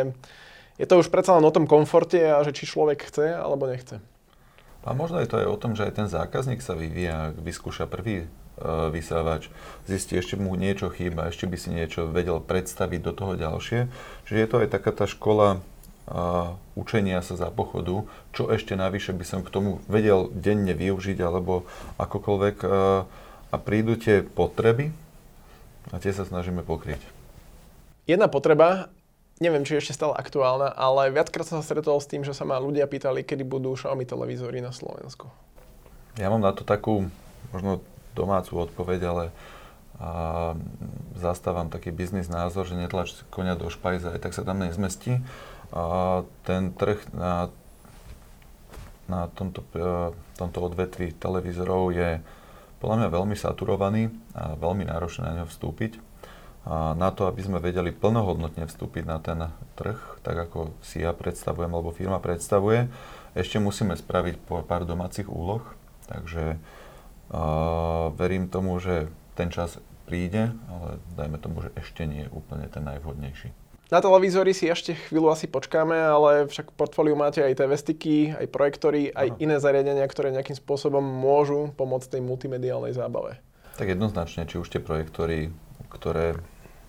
je 0.79 0.87
to 0.87 0.98
už 0.98 1.12
predsa 1.12 1.37
len 1.37 1.44
o 1.46 1.55
tom 1.55 1.66
komforte 1.66 2.18
a 2.18 2.42
že 2.42 2.57
či 2.57 2.66
človek 2.66 3.07
chce 3.07 3.35
alebo 3.37 3.68
nechce. 3.68 4.03
A 4.87 4.94
možno 4.96 5.20
je 5.20 5.29
to 5.29 5.42
aj 5.42 5.48
o 5.51 5.61
tom, 5.61 5.77
že 5.77 5.85
aj 5.85 5.92
ten 6.01 6.09
zákazník 6.09 6.64
sa 6.64 6.72
vyvíja, 6.72 7.35
vyskúša 7.37 7.90
prvý 7.90 8.24
uh, 8.24 8.88
vysávač, 8.88 9.51
zistí, 9.85 10.16
ešte 10.16 10.38
mu 10.38 10.55
niečo 10.55 10.88
chýba, 10.88 11.29
ešte 11.29 11.51
by 11.51 11.57
si 11.59 11.70
niečo 11.74 12.09
vedel 12.09 12.40
predstaviť 12.40 13.01
do 13.03 13.12
toho 13.12 13.33
ďalšie. 13.35 13.90
Čiže 14.24 14.38
je 14.38 14.48
to 14.48 14.57
aj 14.64 14.68
taká 14.70 14.90
tá 14.94 15.05
škola 15.05 15.61
učenia 16.73 17.21
sa 17.21 17.37
za 17.37 17.53
pochodu, 17.53 18.09
čo 18.33 18.49
ešte 18.49 18.73
navyše 18.73 19.12
by 19.12 19.25
som 19.29 19.40
k 19.44 19.53
tomu 19.53 19.85
vedel 19.92 20.33
denne 20.33 20.73
využiť 20.73 21.21
alebo 21.21 21.68
akokoľvek 22.01 22.57
uh, 22.64 23.05
a 23.53 23.57
prídu 23.61 23.97
tie 24.01 24.25
potreby 24.25 24.88
a 25.92 26.01
tie 26.01 26.12
sa 26.12 26.25
snažíme 26.25 26.64
pokryť. 26.64 27.01
Jedna 28.09 28.25
potreba, 28.33 28.88
neviem, 29.37 29.68
či 29.68 29.77
je 29.77 29.85
ešte 29.85 30.01
stále 30.01 30.16
aktuálna, 30.16 30.73
ale 30.73 31.12
viackrát 31.12 31.44
som 31.44 31.61
sa 31.61 31.64
stretol 31.64 32.01
s 32.01 32.09
tým, 32.09 32.25
že 32.25 32.33
sa 32.33 32.49
ma 32.49 32.57
ľudia 32.57 32.88
pýtali, 32.88 33.21
kedy 33.21 33.44
budú 33.44 33.77
Xiaomi 33.77 34.09
televízory 34.09 34.64
na 34.64 34.73
Slovensku. 34.73 35.29
Ja 36.16 36.33
mám 36.33 36.40
na 36.40 36.57
to 36.57 36.64
takú 36.64 37.12
možno 37.53 37.85
domácu 38.16 38.64
odpoveď, 38.64 39.01
ale 39.05 39.25
a 39.99 40.55
zastávam 41.18 41.66
taký 41.75 41.90
biznis 41.90 42.31
názor, 42.31 42.71
že 42.71 42.79
netlač 42.79 43.18
konia 43.35 43.59
do 43.59 43.66
špajza, 43.66 44.14
aj 44.14 44.23
tak 44.23 44.31
sa 44.31 44.47
tam 44.47 44.62
nezmestí. 44.62 45.18
A 45.72 46.24
ten 46.48 46.72
trh 46.72 47.00
na, 47.12 47.52
na 49.11 49.28
tomto, 49.33 49.64
e, 49.76 50.12
tomto 50.37 50.59
odvetvi 50.64 51.12
televízorov 51.12 51.92
je 51.92 52.24
podľa 52.78 52.96
mňa 53.04 53.09
veľmi 53.11 53.37
saturovaný 53.37 54.09
a 54.33 54.54
veľmi 54.54 54.87
náročné 54.87 55.28
na 55.28 55.42
ňo 55.42 55.46
vstúpiť. 55.50 55.98
A 56.68 56.92
na 56.92 57.09
to, 57.09 57.24
aby 57.24 57.40
sme 57.40 57.64
vedeli 57.64 57.90
plnohodnotne 57.90 58.68
vstúpiť 58.68 59.04
na 59.09 59.18
ten 59.18 59.40
trh, 59.74 59.96
tak 60.20 60.37
ako 60.37 60.76
si 60.85 61.00
ja 61.00 61.16
predstavujem, 61.16 61.72
alebo 61.72 61.96
firma 61.96 62.20
predstavuje, 62.20 62.92
ešte 63.33 63.57
musíme 63.57 63.96
spraviť 63.96 64.44
pár 64.68 64.85
domácich 64.85 65.33
úloh. 65.33 65.64
Takže 66.12 66.61
uh, 66.61 68.12
verím 68.12 68.52
tomu, 68.52 68.76
že 68.85 69.09
ten 69.33 69.48
čas 69.48 69.81
príde, 70.04 70.52
ale 70.68 71.00
dajme 71.16 71.40
tomu, 71.40 71.64
že 71.64 71.72
ešte 71.76 72.04
nie 72.04 72.28
je 72.28 72.33
úplne 72.37 72.68
ten 72.68 72.85
najvhodnejší. 72.85 73.67
Na 73.88 74.05
televízory 74.05 74.53
si 74.53 74.68
ešte 74.68 74.92
chvíľu 75.09 75.33
asi 75.33 75.48
počkáme, 75.48 75.96
ale 75.96 76.44
však 76.44 76.77
v 76.77 76.77
portfóliu 76.77 77.16
máte 77.16 77.40
aj 77.40 77.57
TV 77.57 77.72
sticky, 77.72 78.16
aj 78.37 78.53
projektory, 78.53 79.09
aj 79.16 79.33
Aha. 79.33 79.37
iné 79.40 79.57
zariadenia, 79.57 80.05
ktoré 80.05 80.29
nejakým 80.29 80.61
spôsobom 80.61 81.01
môžu 81.01 81.72
pomôcť 81.72 82.12
tej 82.12 82.20
multimediálnej 82.20 82.92
zábave. 82.92 83.40
Tak 83.81 83.88
jednoznačne, 83.88 84.44
či 84.44 84.61
už 84.61 84.68
tie 84.68 84.85
projektory, 84.85 85.48
ktoré 85.88 86.37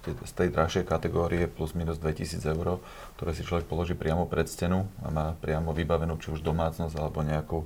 z 0.03 0.33
tej 0.35 0.51
drahšej 0.51 0.83
kategórie 0.83 1.47
plus 1.47 1.71
minus 1.71 2.03
2000 2.03 2.43
eur, 2.43 2.83
ktoré 3.15 3.31
si 3.31 3.47
človek 3.47 3.71
položí 3.71 3.95
priamo 3.95 4.27
pred 4.27 4.51
stenu 4.51 4.83
a 4.99 5.07
má 5.07 5.39
priamo 5.39 5.71
vybavenú 5.71 6.19
či 6.19 6.35
už 6.35 6.43
domácnosť 6.43 6.99
alebo 6.99 7.23
nejakú 7.23 7.63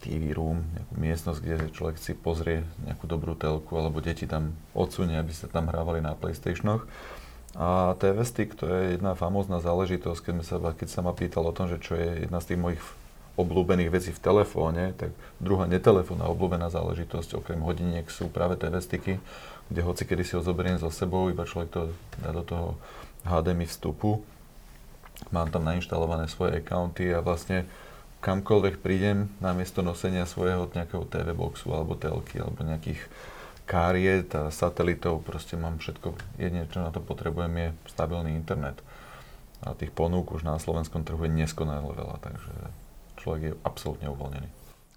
TV 0.00 0.32
room, 0.32 0.64
nejakú 0.64 0.94
miestnosť, 0.96 1.38
kde 1.44 1.56
človek 1.76 2.00
si 2.00 2.16
pozrie 2.16 2.64
nejakú 2.88 3.04
dobrú 3.04 3.36
telku 3.36 3.76
alebo 3.76 4.00
deti 4.00 4.24
tam 4.24 4.56
odsunie, 4.72 5.20
aby 5.20 5.32
sa 5.36 5.44
tam 5.44 5.68
hrávali 5.68 6.00
na 6.00 6.16
PlayStationoch 6.16 6.88
a 7.56 7.96
TV 7.96 8.20
to 8.52 8.68
je 8.68 8.80
jedna 9.00 9.16
famózna 9.16 9.64
záležitosť, 9.64 10.20
keď, 10.20 10.34
sa, 10.44 10.56
keď 10.60 10.88
sa 10.92 11.00
ma 11.00 11.16
pýtal 11.16 11.48
o 11.48 11.56
tom, 11.56 11.70
že 11.70 11.80
čo 11.80 11.96
je 11.96 12.28
jedna 12.28 12.44
z 12.44 12.52
tých 12.52 12.60
mojich 12.60 12.82
obľúbených 13.38 13.94
vecí 13.94 14.10
v 14.10 14.20
telefóne, 14.20 14.92
tak 14.98 15.14
druhá 15.38 15.70
netelefónna 15.70 16.26
obľúbená 16.26 16.68
záležitosť 16.74 17.38
okrem 17.38 17.62
hodiniek 17.62 18.04
sú 18.10 18.26
práve 18.28 18.58
TV 18.58 18.82
kde 19.68 19.80
hoci 19.84 20.02
kedy 20.08 20.22
si 20.26 20.34
ho 20.34 20.42
zoberiem 20.42 20.80
so 20.80 20.90
sebou, 20.90 21.30
iba 21.30 21.46
človek 21.46 21.70
to 21.70 21.80
dá 22.18 22.34
do 22.34 22.42
toho 22.42 22.74
HDMI 23.28 23.68
vstupu. 23.68 24.24
Mám 25.30 25.54
tam 25.54 25.62
nainštalované 25.66 26.26
svoje 26.26 26.58
accounty 26.58 27.12
a 27.12 27.22
vlastne 27.22 27.68
kamkoľvek 28.24 28.82
prídem, 28.82 29.30
namiesto 29.38 29.84
nosenia 29.84 30.26
svojho 30.26 30.72
nejakého 30.74 31.06
TV 31.06 31.30
boxu 31.36 31.70
alebo 31.70 31.94
telky 31.94 32.42
alebo 32.42 32.66
nejakých 32.66 32.98
kariet 33.68 34.32
a 34.32 34.48
satelitov, 34.48 35.20
proste 35.28 35.60
mám 35.60 35.76
všetko, 35.76 36.16
jedine 36.40 36.64
čo 36.72 36.80
na 36.80 36.88
to 36.88 37.04
potrebujem 37.04 37.52
je 37.52 37.68
stabilný 37.92 38.32
internet. 38.32 38.80
A 39.60 39.76
tých 39.76 39.92
ponúk 39.92 40.32
už 40.32 40.48
na 40.48 40.56
slovenskom 40.56 41.04
trhu 41.04 41.20
je 41.28 41.30
neskonale 41.30 41.84
veľa, 41.92 42.16
takže 42.24 42.54
človek 43.20 43.42
je 43.44 43.52
absolútne 43.68 44.08
uvoľnený. 44.08 44.48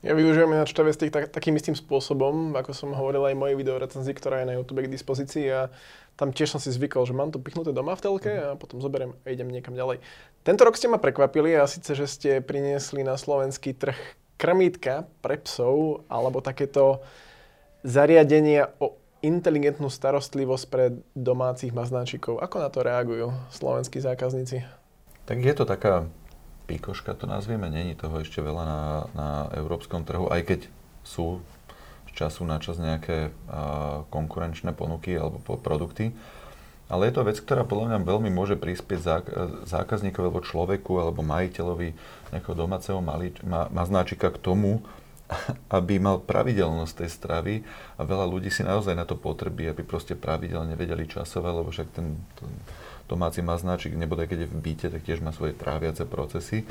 Ja 0.01 0.17
využívam 0.17 0.49
ináč 0.57 0.73
TV 0.73 0.89
Stick 0.97 1.13
tak, 1.13 1.29
takým 1.29 1.53
istým 1.53 1.77
spôsobom, 1.77 2.57
ako 2.57 2.73
som 2.73 2.89
hovoril 2.89 3.21
aj 3.21 3.37
mojej 3.37 3.53
videorecenzii, 3.53 4.17
ktorá 4.17 4.41
je 4.41 4.49
na 4.49 4.57
YouTube 4.57 4.81
k 4.81 4.89
dispozícii 4.89 5.45
a 5.53 5.69
tam 6.17 6.33
tiež 6.33 6.57
som 6.57 6.61
si 6.61 6.73
zvykol, 6.73 7.05
že 7.05 7.13
mám 7.13 7.29
to 7.29 7.37
pichnuté 7.37 7.69
doma 7.69 7.93
v 7.93 8.01
telke 8.01 8.33
a 8.33 8.57
potom 8.57 8.81
zoberiem 8.81 9.13
a 9.21 9.27
idem 9.29 9.45
niekam 9.45 9.77
ďalej. 9.77 10.01
Tento 10.41 10.65
rok 10.65 10.73
ste 10.73 10.89
ma 10.89 10.97
prekvapili 10.97 11.53
a 11.53 11.69
síce, 11.69 11.93
že 11.93 12.09
ste 12.09 12.41
priniesli 12.41 13.05
na 13.05 13.13
slovenský 13.13 13.77
trh 13.77 13.97
krmítka 14.41 15.05
pre 15.21 15.37
psov 15.37 16.01
alebo 16.09 16.41
takéto 16.41 17.05
zariadenia 17.81 18.73
o 18.81 18.97
inteligentnú 19.21 19.89
starostlivosť 19.89 20.65
pre 20.69 20.85
domácich 21.13 21.69
maznáčikov. 21.69 22.41
Ako 22.41 22.57
na 22.57 22.69
to 22.73 22.81
reagujú 22.81 23.29
slovenskí 23.53 24.01
zákazníci? 24.01 24.65
Tak 25.29 25.37
je 25.37 25.53
to 25.53 25.65
taká 25.69 26.09
píkoška, 26.65 27.13
to 27.13 27.29
nazvieme, 27.29 27.69
není 27.69 27.93
toho 27.93 28.25
ešte 28.25 28.41
veľa 28.41 28.63
na, 28.65 28.81
na 29.13 29.29
európskom 29.53 30.01
trhu, 30.01 30.25
aj 30.33 30.41
keď 30.47 30.59
sú 31.05 31.41
z 32.09 32.11
času 32.17 32.47
na 32.49 32.57
čas 32.57 32.81
nejaké 32.81 33.29
a, 33.29 34.01
konkurenčné 34.09 34.73
ponuky 34.73 35.13
alebo 35.13 35.37
produkty. 35.61 36.15
Ale 36.91 37.07
je 37.07 37.15
to 37.15 37.23
vec, 37.23 37.39
ktorá 37.39 37.63
podľa 37.63 37.87
mňa 37.87 37.99
veľmi 38.03 38.29
môže 38.35 38.59
prispieť 38.59 38.99
zák- 38.99 39.31
zákazníkovi 39.63 40.27
alebo 40.27 40.43
človeku 40.43 40.91
alebo 40.99 41.23
majiteľovi 41.23 41.95
nejakého 42.35 42.55
domáceho 42.57 42.99
mali- 42.99 43.37
ma- 43.47 43.71
maznáčika 43.71 44.27
k 44.27 44.41
tomu, 44.43 44.83
aby 45.77 45.97
mal 45.97 46.19
pravidelnosť 46.21 46.93
tej 47.03 47.09
stravy 47.09 47.55
a 47.97 48.01
veľa 48.03 48.25
ľudí 48.27 48.51
si 48.51 48.61
naozaj 48.63 48.93
na 48.95 49.07
to 49.07 49.15
potrebí, 49.15 49.67
aby 49.67 49.83
proste 49.83 50.13
pravidelne 50.13 50.75
vedeli 50.75 51.07
časové, 51.07 51.49
lebo 51.51 51.71
však 51.71 51.87
ten, 51.95 52.19
ten 52.35 52.51
domáci 53.07 53.43
maznáčik, 53.43 53.95
nebude 53.95 54.27
keď 54.27 54.47
je 54.47 54.51
v 54.51 54.57
byte, 54.59 54.87
tak 54.87 55.01
tiež 55.03 55.19
má 55.19 55.35
svoje 55.35 55.55
tráviace 55.55 56.07
procesy. 56.07 56.63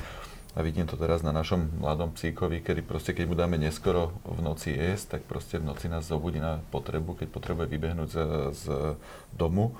A 0.59 0.67
vidím 0.67 0.83
to 0.83 0.99
teraz 0.99 1.23
na 1.23 1.31
našom 1.31 1.79
mladom 1.79 2.11
psíkovi, 2.11 2.59
kedy 2.59 2.83
proste, 2.83 3.15
keď 3.15 3.25
mu 3.31 3.39
dáme 3.39 3.55
neskoro 3.55 4.11
v 4.27 4.43
noci 4.43 4.75
jesť, 4.75 5.19
tak 5.19 5.23
proste 5.31 5.63
v 5.63 5.69
noci 5.71 5.87
nás 5.87 6.11
zobudí 6.11 6.43
na 6.43 6.59
potrebu, 6.75 7.15
keď 7.15 7.29
potrebuje 7.31 7.71
vybehnúť 7.71 8.09
z, 8.11 8.19
z 8.51 8.65
domu. 9.31 9.79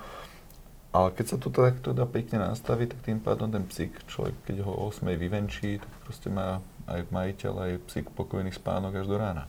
Ale 0.95 1.11
keď 1.11 1.25
sa 1.27 1.37
to 1.39 1.51
takto 1.51 1.91
dá 1.91 2.07
pekne 2.07 2.39
nastaviť, 2.51 2.87
tak 2.95 2.99
tým 3.03 3.19
pádom 3.19 3.51
ten 3.51 3.67
psík, 3.67 3.99
človek, 4.07 4.35
keď 4.47 4.63
ho 4.63 4.71
o 4.71 4.87
8 4.87 5.11
vyvenčí, 5.11 5.83
tak 5.83 5.91
proste 6.07 6.31
má 6.31 6.63
aj 6.87 7.09
majiteľ, 7.09 7.53
aj 7.57 7.71
psík 7.89 8.07
pokojný 8.13 8.53
spánok 8.53 9.01
až 9.01 9.07
do 9.09 9.17
rána. 9.17 9.45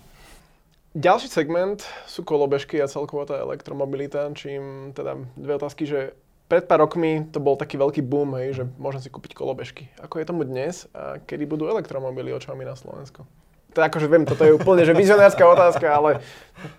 Ďalší 0.92 1.32
segment 1.32 1.80
sú 2.04 2.20
kolobežky 2.20 2.76
a 2.76 2.90
celkovo 2.90 3.24
tá 3.24 3.40
elektromobilita, 3.40 4.28
čím 4.36 4.92
teda 4.92 5.16
dve 5.40 5.56
otázky, 5.56 5.88
že 5.88 6.12
pred 6.52 6.68
pár 6.68 6.84
rokmi 6.84 7.24
to 7.32 7.40
bol 7.40 7.56
taký 7.56 7.80
veľký 7.80 8.04
boom, 8.04 8.36
hej, 8.36 8.60
že 8.60 8.64
môžem 8.76 9.00
si 9.00 9.08
kúpiť 9.08 9.32
kolobežky. 9.32 9.88
Ako 10.04 10.20
je 10.20 10.28
tomu 10.28 10.44
dnes 10.44 10.84
a 10.92 11.16
kedy 11.24 11.48
budú 11.48 11.64
elektromobily 11.64 12.28
očami 12.36 12.68
na 12.68 12.76
Slovensku? 12.76 13.24
To 13.72 13.80
akože 13.80 14.04
viem, 14.04 14.28
toto 14.28 14.44
je 14.44 14.52
úplne 14.52 14.84
že 14.84 14.92
vizionárska 14.92 15.48
otázka, 15.48 15.88
ale 15.88 16.20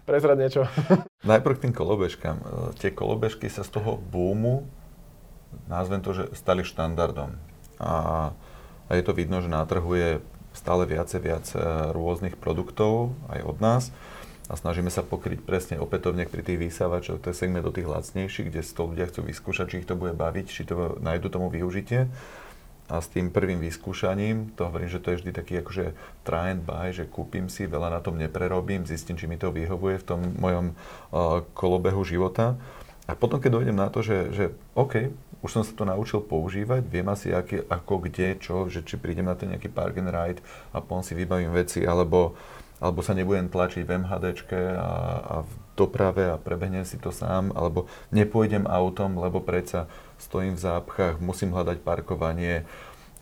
prezrať 0.06 0.38
niečo. 0.38 0.62
Najprv 1.34 1.58
k 1.58 1.64
tým 1.66 1.74
kolobežkám. 1.74 2.38
E, 2.38 2.46
tie 2.78 2.94
kolobežky 2.94 3.50
sa 3.50 3.66
z 3.66 3.74
toho 3.74 3.98
boomu, 3.98 4.70
názvem 5.66 6.06
to, 6.06 6.14
že 6.14 6.30
stali 6.38 6.62
štandardom. 6.62 7.34
A, 7.82 8.30
a 8.86 8.92
je 8.94 9.02
to 9.02 9.18
vidno, 9.18 9.42
že 9.42 9.50
na 9.50 9.66
trhu 9.66 9.90
je 9.98 10.22
stále 10.54 10.86
viacej 10.86 11.20
viac 11.20 11.46
e, 11.54 11.58
rôznych 11.92 12.38
produktov 12.38 13.14
aj 13.30 13.42
od 13.44 13.58
nás 13.60 13.84
a 14.52 14.60
snažíme 14.60 14.92
sa 14.92 15.02
pokryť 15.02 15.40
presne 15.42 15.76
opätovne 15.80 16.28
pri 16.28 16.44
tých 16.44 16.60
vysávačoch, 16.60 17.24
to 17.24 17.32
je 17.32 17.40
segment 17.42 17.64
do 17.64 17.72
tých 17.72 17.88
lacnejších, 17.88 18.52
kde 18.52 18.62
si 18.62 18.72
to 18.76 18.92
ľudia 18.92 19.08
chcú 19.08 19.24
vyskúšať, 19.24 19.66
či 19.72 19.78
ich 19.82 19.90
to 19.90 19.96
bude 19.96 20.14
baviť, 20.20 20.46
či 20.52 20.68
to 20.68 21.00
nájdu 21.00 21.32
tomu 21.32 21.48
využitie. 21.48 22.12
A 22.92 23.00
s 23.00 23.08
tým 23.08 23.32
prvým 23.32 23.64
vyskúšaním, 23.64 24.52
to 24.60 24.68
hovorím, 24.68 24.92
že 24.92 25.00
to 25.00 25.16
je 25.16 25.20
vždy 25.24 25.32
taký 25.32 25.54
akože 25.64 25.96
try 26.28 26.52
and 26.52 26.68
buy, 26.68 26.92
že 26.92 27.08
kúpim 27.08 27.48
si, 27.48 27.64
veľa 27.64 27.88
na 27.88 28.04
tom 28.04 28.20
neprerobím, 28.20 28.84
zistím, 28.84 29.16
či 29.16 29.32
mi 29.32 29.40
to 29.40 29.56
vyhovuje 29.56 30.04
v 30.04 30.06
tom 30.06 30.20
mojom 30.36 30.76
uh, 30.76 31.48
kolobehu 31.56 32.04
života. 32.04 32.60
A 33.08 33.16
potom, 33.16 33.40
keď 33.40 33.64
dojdem 33.64 33.78
na 33.80 33.88
to, 33.88 34.04
že, 34.04 34.36
že 34.36 34.46
OK, 34.76 35.16
už 35.44 35.52
som 35.52 35.64
sa 35.68 35.76
to 35.76 35.84
naučil 35.84 36.24
používať, 36.24 36.88
viem 36.88 37.06
asi 37.12 37.36
aký, 37.36 37.68
ako, 37.68 38.08
kde, 38.08 38.40
čo, 38.40 38.72
že 38.72 38.82
či 38.82 38.96
prídem 38.96 39.28
na 39.28 39.36
ten 39.36 39.52
nejaký 39.52 39.68
park 39.68 40.00
and 40.00 40.10
ride 40.10 40.40
a 40.72 40.80
potom 40.80 41.04
si 41.04 41.14
vybavím 41.14 41.52
veci, 41.52 41.84
alebo 41.84 42.34
alebo 42.84 43.00
sa 43.00 43.16
nebudem 43.16 43.48
tlačiť 43.48 43.88
v 43.88 43.96
MHDčke 44.04 44.60
a, 44.76 44.92
a 45.24 45.36
v 45.48 45.52
doprave 45.80 46.36
a 46.36 46.42
prebehnem 46.42 46.84
si 46.84 47.00
to 47.00 47.16
sám, 47.16 47.56
alebo 47.56 47.88
nepôjdem 48.12 48.68
autom, 48.68 49.16
lebo 49.24 49.40
predsa 49.40 49.88
stojím 50.20 50.60
v 50.60 50.64
zápchách, 50.68 51.24
musím 51.24 51.56
hľadať 51.56 51.80
parkovanie. 51.80 52.68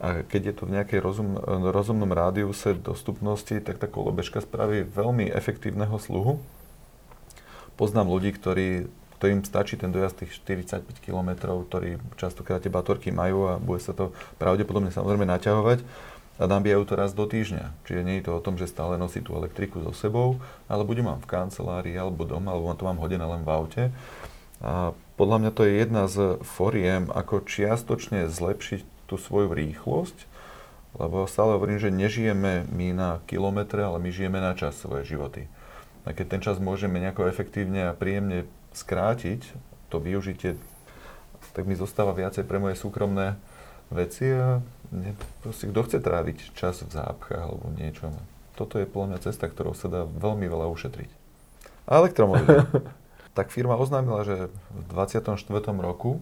A 0.01 0.25
keď 0.25 0.41
je 0.49 0.53
to 0.57 0.63
v 0.65 0.73
nejakej 0.81 0.99
rozum, 1.05 1.37
rozumnom 1.45 2.09
rádiuse 2.09 2.73
dostupnosti, 2.73 3.53
tak 3.61 3.77
tá 3.77 3.85
kolobežka 3.85 4.41
spraví 4.41 4.81
veľmi 4.81 5.29
efektívneho 5.29 5.93
sluhu. 6.01 6.41
Poznám 7.77 8.09
ľudí, 8.09 8.33
ktorí, 8.33 8.89
ktorým 9.21 9.45
stačí 9.45 9.77
ten 9.77 9.93
dojazd 9.93 10.25
tých 10.25 10.41
45 10.41 10.97
km, 10.97 11.61
ktorí 11.69 12.01
častokrát 12.17 12.57
tie 12.57 12.73
batorky 12.73 13.13
majú 13.13 13.53
a 13.53 13.61
bude 13.61 13.77
sa 13.77 13.93
to 13.93 14.09
pravdepodobne 14.41 14.89
samozrejme 14.89 15.29
naťahovať 15.29 15.85
a 16.41 16.49
nabíjajú 16.49 16.89
to 16.89 16.93
raz 16.97 17.13
do 17.13 17.29
týždňa. 17.29 17.85
Čiže 17.85 18.01
nie 18.01 18.17
je 18.17 18.25
to 18.25 18.41
o 18.41 18.41
tom, 18.41 18.57
že 18.57 18.65
stále 18.65 18.97
nosí 18.97 19.21
tú 19.21 19.37
elektriku 19.37 19.77
so 19.85 19.93
sebou, 19.93 20.41
ale 20.65 20.81
budem 20.81 21.05
mám 21.05 21.21
v 21.21 21.29
kancelárii 21.29 21.93
alebo 21.93 22.25
doma, 22.25 22.49
alebo 22.49 22.73
to 22.73 22.81
mám 22.81 22.97
hodené 22.97 23.21
len 23.21 23.45
v 23.45 23.49
aute. 23.53 23.83
A 24.57 24.97
podľa 25.21 25.37
mňa 25.37 25.51
to 25.53 25.61
je 25.69 25.73
jedna 25.77 26.03
z 26.09 26.17
foriem, 26.41 27.13
ako 27.13 27.45
čiastočne 27.45 28.25
zlepšiť 28.25 29.05
tú 29.05 29.21
svoju 29.21 29.53
rýchlosť, 29.53 30.17
lebo 30.97 31.29
stále 31.29 31.61
hovorím, 31.61 31.77
že 31.77 31.93
nežijeme 31.93 32.65
my 32.73 32.87
na 32.97 33.21
kilometre, 33.29 33.85
ale 33.85 34.01
my 34.01 34.09
žijeme 34.09 34.41
na 34.41 34.57
čas 34.57 34.81
svoje 34.81 35.05
životy. 35.05 35.45
A 36.09 36.17
keď 36.17 36.25
ten 36.25 36.41
čas 36.41 36.57
môžeme 36.57 36.97
nejako 36.97 37.29
efektívne 37.29 37.85
a 37.85 37.93
príjemne 37.93 38.49
skrátiť, 38.71 39.41
to 39.91 39.97
využitie, 39.99 40.55
tak 41.51 41.67
mi 41.67 41.75
zostáva 41.75 42.15
viacej 42.15 42.47
pre 42.47 42.57
moje 42.57 42.79
súkromné 42.79 43.35
veci 43.91 44.31
a 44.31 44.63
ne, 44.95 45.11
proste, 45.43 45.67
kto 45.67 45.83
chce 45.83 45.97
tráviť 45.99 46.55
čas 46.55 46.79
v 46.83 46.91
zápchách 46.95 47.43
alebo 47.43 47.67
niečo. 47.75 48.15
Toto 48.55 48.79
je 48.79 48.87
podľa 48.87 49.15
mňa 49.15 49.19
cesta, 49.27 49.51
ktorou 49.51 49.75
sa 49.75 49.91
dá 49.91 50.01
veľmi 50.07 50.47
veľa 50.47 50.71
ušetriť. 50.71 51.09
A 51.91 51.99
elektromobil. 51.99 52.47
tak 53.37 53.51
firma 53.51 53.79
oznámila, 53.79 54.23
že 54.27 54.51
v 54.71 54.83
24. 54.91 55.35
roku 55.79 56.19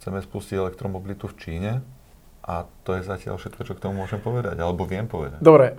chceme 0.00 0.20
spustiť 0.20 0.56
elektromobilitu 0.60 1.28
v 1.28 1.36
Číne 1.36 1.72
a 2.42 2.66
to 2.82 2.98
je 2.98 3.06
zatiaľ 3.06 3.38
všetko, 3.38 3.62
čo 3.62 3.72
k 3.78 3.82
tomu 3.86 4.02
môžem 4.02 4.18
povedať, 4.18 4.58
alebo 4.58 4.82
viem 4.82 5.06
povedať. 5.06 5.38
Dobre, 5.38 5.72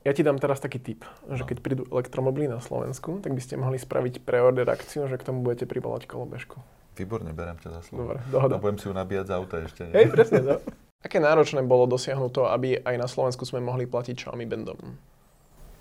ja 0.00 0.12
ti 0.16 0.24
dám 0.24 0.40
teraz 0.40 0.64
taký 0.64 0.80
tip, 0.80 1.04
že 1.28 1.44
no. 1.44 1.48
keď 1.48 1.56
prídu 1.60 1.84
elektromobily 1.92 2.48
na 2.48 2.56
Slovensku, 2.64 3.20
tak 3.20 3.36
by 3.36 3.42
ste 3.44 3.60
mohli 3.60 3.76
spraviť 3.76 4.24
preorder 4.24 4.64
akciu, 4.64 5.04
že 5.04 5.20
k 5.20 5.26
tomu 5.28 5.44
budete 5.44 5.68
pribalať 5.68 6.08
kolobežku. 6.08 6.56
Výborne, 6.96 7.36
berem 7.36 7.60
ťa 7.60 7.80
za 7.80 7.82
slovo. 7.84 8.16
Dobre, 8.16 8.18
dohoda. 8.32 8.56
A 8.56 8.62
budem 8.64 8.80
si 8.80 8.88
ju 8.88 8.94
nabíjať 8.96 9.26
z 9.28 9.32
auta 9.36 9.56
ešte. 9.60 9.82
Hej, 9.92 10.08
presne, 10.08 10.40
no. 10.40 10.56
Aké 11.06 11.16
náročné 11.16 11.64
bolo 11.64 11.88
dosiahnuť 11.88 12.30
to, 12.32 12.42
aby 12.48 12.80
aj 12.80 12.96
na 12.96 13.08
Slovensku 13.08 13.44
sme 13.48 13.64
mohli 13.64 13.88
platiť 13.88 14.24
Xiaomi 14.24 14.44
Bandom? 14.44 15.00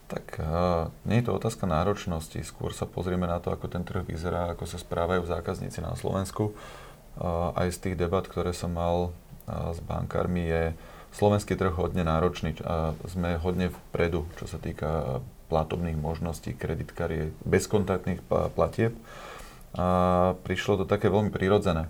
Tak 0.09 0.39
uh, 0.39 0.89
nie 1.05 1.19
je 1.19 1.27
to 1.27 1.35
otázka 1.35 1.67
náročnosti, 1.67 2.39
skôr 2.41 2.71
sa 2.71 2.87
pozrieme 2.87 3.27
na 3.27 3.37
to, 3.43 3.51
ako 3.51 3.67
ten 3.67 3.83
trh 3.83 4.03
vyzerá, 4.07 4.51
ako 4.51 4.63
sa 4.65 4.79
správajú 4.79 5.27
zákazníci 5.27 5.83
na 5.83 5.95
Slovensku. 5.95 6.55
Uh, 7.19 7.51
aj 7.55 7.67
z 7.75 7.77
tých 7.77 7.95
debat, 7.99 8.23
ktoré 8.23 8.55
som 8.55 8.71
mal 8.73 9.11
uh, 9.11 9.75
s 9.75 9.79
bankármi, 9.83 10.47
je 10.49 10.63
slovenský 11.13 11.57
trh 11.57 11.73
hodne 11.73 12.05
náročný 12.05 12.57
a 12.61 12.93
sme 13.09 13.39
hodne 13.41 13.73
vpredu, 13.73 14.29
čo 14.37 14.45
sa 14.45 14.61
týka 14.61 15.21
platobných 15.49 15.97
možností, 15.97 16.53
kreditkariet, 16.53 17.33
bezkontaktných 17.41 18.21
platieb. 18.53 18.93
A 19.73 20.33
prišlo 20.45 20.81
to 20.81 20.85
také 20.85 21.09
veľmi 21.09 21.33
prirodzené. 21.33 21.89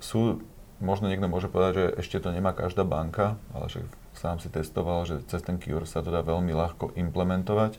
Sú 0.00 0.40
možno 0.80 1.12
niekto 1.12 1.28
môže 1.28 1.52
povedať, 1.52 1.72
že 1.76 1.86
ešte 2.04 2.24
to 2.24 2.32
nemá 2.32 2.56
každá 2.56 2.88
banka, 2.88 3.36
ale 3.52 3.68
že 3.68 3.84
sám 4.16 4.40
si 4.40 4.48
testoval, 4.48 5.04
že 5.04 5.20
cez 5.28 5.44
ten 5.44 5.60
QR 5.60 5.84
sa 5.84 6.00
to 6.00 6.08
dá 6.08 6.24
veľmi 6.24 6.52
ľahko 6.56 6.96
implementovať. 6.96 7.76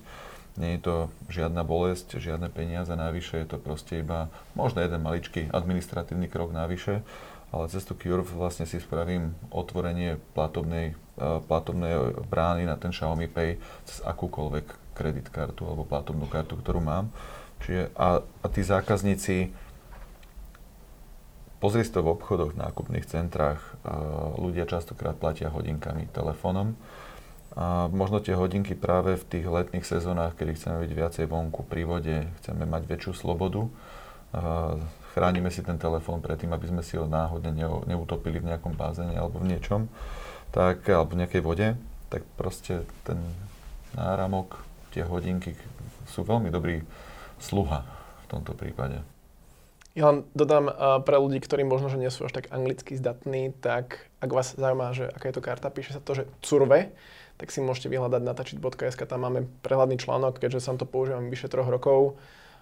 Nie 0.59 0.77
je 0.77 0.81
to 0.83 0.95
žiadna 1.31 1.63
bolesť, 1.63 2.19
žiadne 2.19 2.51
peniaze 2.51 2.91
navyše, 2.91 3.41
je 3.41 3.47
to 3.49 3.57
proste 3.57 4.03
iba 4.03 4.27
možno 4.53 4.83
jeden 4.83 5.01
maličký 5.01 5.47
administratívny 5.47 6.27
krok 6.27 6.51
navyše, 6.51 7.01
ale 7.51 7.67
cez 7.67 7.83
to 7.83 7.93
QR 7.93 8.23
vlastne 8.23 8.63
si 8.63 8.79
spravím 8.79 9.35
otvorenie 9.51 10.17
platobnej, 10.33 10.95
uh, 11.19 11.43
platobnej 11.43 12.15
brány 12.31 12.63
na 12.63 12.79
ten 12.79 12.95
Xiaomi 12.95 13.27
Pay 13.27 13.59
cez 13.83 13.99
akúkoľvek 14.07 14.95
kreditkartu 14.95 15.67
alebo 15.67 15.83
platobnú 15.83 16.27
kartu, 16.31 16.55
ktorú 16.55 16.79
mám. 16.79 17.11
Čiže 17.61 17.93
a, 17.93 18.23
a 18.23 18.45
tí 18.49 18.65
zákazníci 18.65 19.51
Pozri 21.61 21.85
si 21.85 21.93
to 21.93 22.01
v 22.01 22.17
obchodoch, 22.17 22.57
v 22.57 22.61
nákupných 22.65 23.05
centrách. 23.05 23.61
Ľudia 24.41 24.65
častokrát 24.65 25.13
platia 25.13 25.53
hodinkami, 25.53 26.09
telefónom. 26.09 26.73
A 27.53 27.85
možno 27.93 28.17
tie 28.17 28.33
hodinky 28.33 28.73
práve 28.73 29.13
v 29.13 29.27
tých 29.29 29.45
letných 29.45 29.85
sezónach, 29.85 30.33
kedy 30.33 30.57
chceme 30.57 30.81
byť 30.81 30.91
viacej 30.97 31.25
vonku 31.29 31.61
pri 31.69 31.85
vode, 31.85 32.17
chceme 32.41 32.65
mať 32.65 32.89
väčšiu 32.89 33.13
slobodu, 33.13 33.69
chránime 35.11 35.51
si 35.51 35.61
ten 35.61 35.75
telefón 35.75 36.23
predtým, 36.23 36.51
aby 36.55 36.71
sme 36.71 36.81
si 36.81 36.95
ho 36.95 37.05
náhodne 37.05 37.51
neutopili 37.87 38.39
v 38.39 38.47
nejakom 38.51 38.75
bázene 38.75 39.15
alebo 39.15 39.39
v 39.43 39.51
niečom, 39.55 39.91
tak, 40.55 40.87
alebo 40.87 41.15
v 41.15 41.25
nejakej 41.25 41.41
vode, 41.43 41.67
tak 42.11 42.23
proste 42.35 42.83
ten 43.07 43.19
náramok, 43.95 44.63
tie 44.95 45.03
hodinky 45.03 45.55
sú 46.07 46.23
veľmi 46.27 46.51
dobrý 46.51 46.83
sluha 47.39 47.83
v 48.23 48.25
tomto 48.27 48.55
prípade. 48.55 48.99
Ja 49.91 50.07
len 50.07 50.23
dodám 50.31 50.71
pre 51.03 51.19
ľudí, 51.19 51.43
ktorí 51.43 51.67
možno, 51.67 51.91
že 51.91 51.99
nie 51.99 52.07
sú 52.07 52.23
až 52.23 52.31
tak 52.31 52.47
anglicky 52.47 52.95
zdatní, 52.95 53.51
tak 53.59 54.07
ak 54.23 54.31
vás 54.31 54.55
zaujíma, 54.55 54.95
že 54.95 55.11
aká 55.11 55.27
je 55.27 55.35
to 55.35 55.43
karta, 55.43 55.67
píše 55.67 55.91
sa 55.91 55.99
to, 55.99 56.15
že 56.15 56.23
curve, 56.39 56.95
tak 57.35 57.51
si 57.51 57.59
môžete 57.59 57.91
vyhľadať 57.91 58.21
na 58.23 58.31
tačit.sk, 58.31 59.01
tam 59.03 59.27
máme 59.27 59.51
prehľadný 59.59 59.99
článok, 59.99 60.39
keďže 60.39 60.63
som 60.63 60.79
to 60.79 60.87
používam 60.87 61.27
vyše 61.27 61.51
troch 61.51 61.67
rokov. 61.67 62.15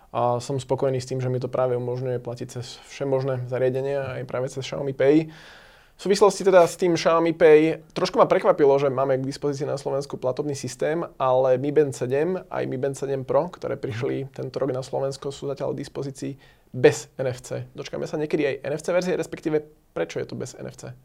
A 0.10 0.42
som 0.42 0.58
spokojný 0.58 0.98
s 0.98 1.06
tým, 1.06 1.22
že 1.22 1.30
mi 1.30 1.38
to 1.38 1.46
práve 1.46 1.78
umožňuje 1.78 2.18
platiť 2.18 2.48
cez 2.50 2.82
všemožné 2.90 3.46
zariadenia, 3.46 4.18
aj 4.18 4.26
práve 4.26 4.50
cez 4.50 4.66
Xiaomi 4.66 4.98
Pay. 4.98 5.30
V 5.30 6.08
súvislosti 6.08 6.48
teda 6.48 6.64
s 6.64 6.80
tým 6.80 6.96
Xiaomi 6.96 7.36
Pay, 7.36 7.92
trošku 7.92 8.16
ma 8.18 8.26
prekvapilo, 8.26 8.72
že 8.80 8.88
máme 8.88 9.20
k 9.20 9.28
dispozícii 9.28 9.68
na 9.68 9.76
Slovensku 9.76 10.16
platobný 10.16 10.56
systém, 10.56 11.04
ale 11.20 11.60
Mi 11.60 11.76
Band 11.76 11.92
7 11.92 12.48
aj 12.48 12.64
Mi 12.72 12.80
Band 12.80 12.96
7 12.96 13.28
Pro, 13.28 13.52
ktoré 13.52 13.76
prišli 13.76 14.32
tento 14.32 14.58
rok 14.64 14.72
na 14.72 14.80
Slovensko, 14.80 15.30
sú 15.30 15.52
zatiaľ 15.52 15.76
k 15.76 15.84
dispozícii 15.84 16.32
bez 16.72 17.12
NFC. 17.20 17.68
Dočkáme 17.76 18.08
sa 18.08 18.16
niekedy 18.16 18.48
aj 18.48 18.56
NFC 18.64 18.88
verzie, 18.96 19.20
respektíve 19.20 19.62
prečo 19.92 20.24
je 20.24 20.26
to 20.26 20.40
bez 20.40 20.56
NFC? 20.56 20.96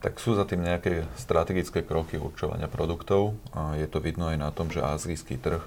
Tak 0.00 0.16
sú 0.16 0.32
za 0.32 0.48
tým 0.48 0.64
nejaké 0.64 1.04
strategické 1.20 1.84
kroky 1.84 2.16
určovania 2.16 2.72
produktov. 2.72 3.36
Je 3.76 3.84
to 3.84 4.00
vidno 4.00 4.32
aj 4.32 4.38
na 4.40 4.48
tom, 4.48 4.72
že 4.72 4.80
azijský 4.80 5.36
trh 5.36 5.60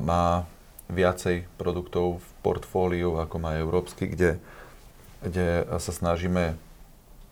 má 0.00 0.48
viacej 0.86 1.46
produktov 1.58 2.22
v 2.22 2.28
portfóliu, 2.46 3.18
ako 3.18 3.36
má 3.42 3.58
európsky, 3.58 4.06
kde 4.06 4.38
kde 5.26 5.64
sa 5.80 5.92
snažíme 5.92 6.54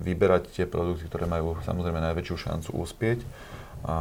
vyberať 0.03 0.51
tie 0.51 0.67
produkty, 0.67 1.07
ktoré 1.07 1.31
majú 1.31 1.55
samozrejme 1.63 2.03
najväčšiu 2.03 2.37
šancu 2.51 2.71
úspieť 2.75 3.23
a 3.85 3.97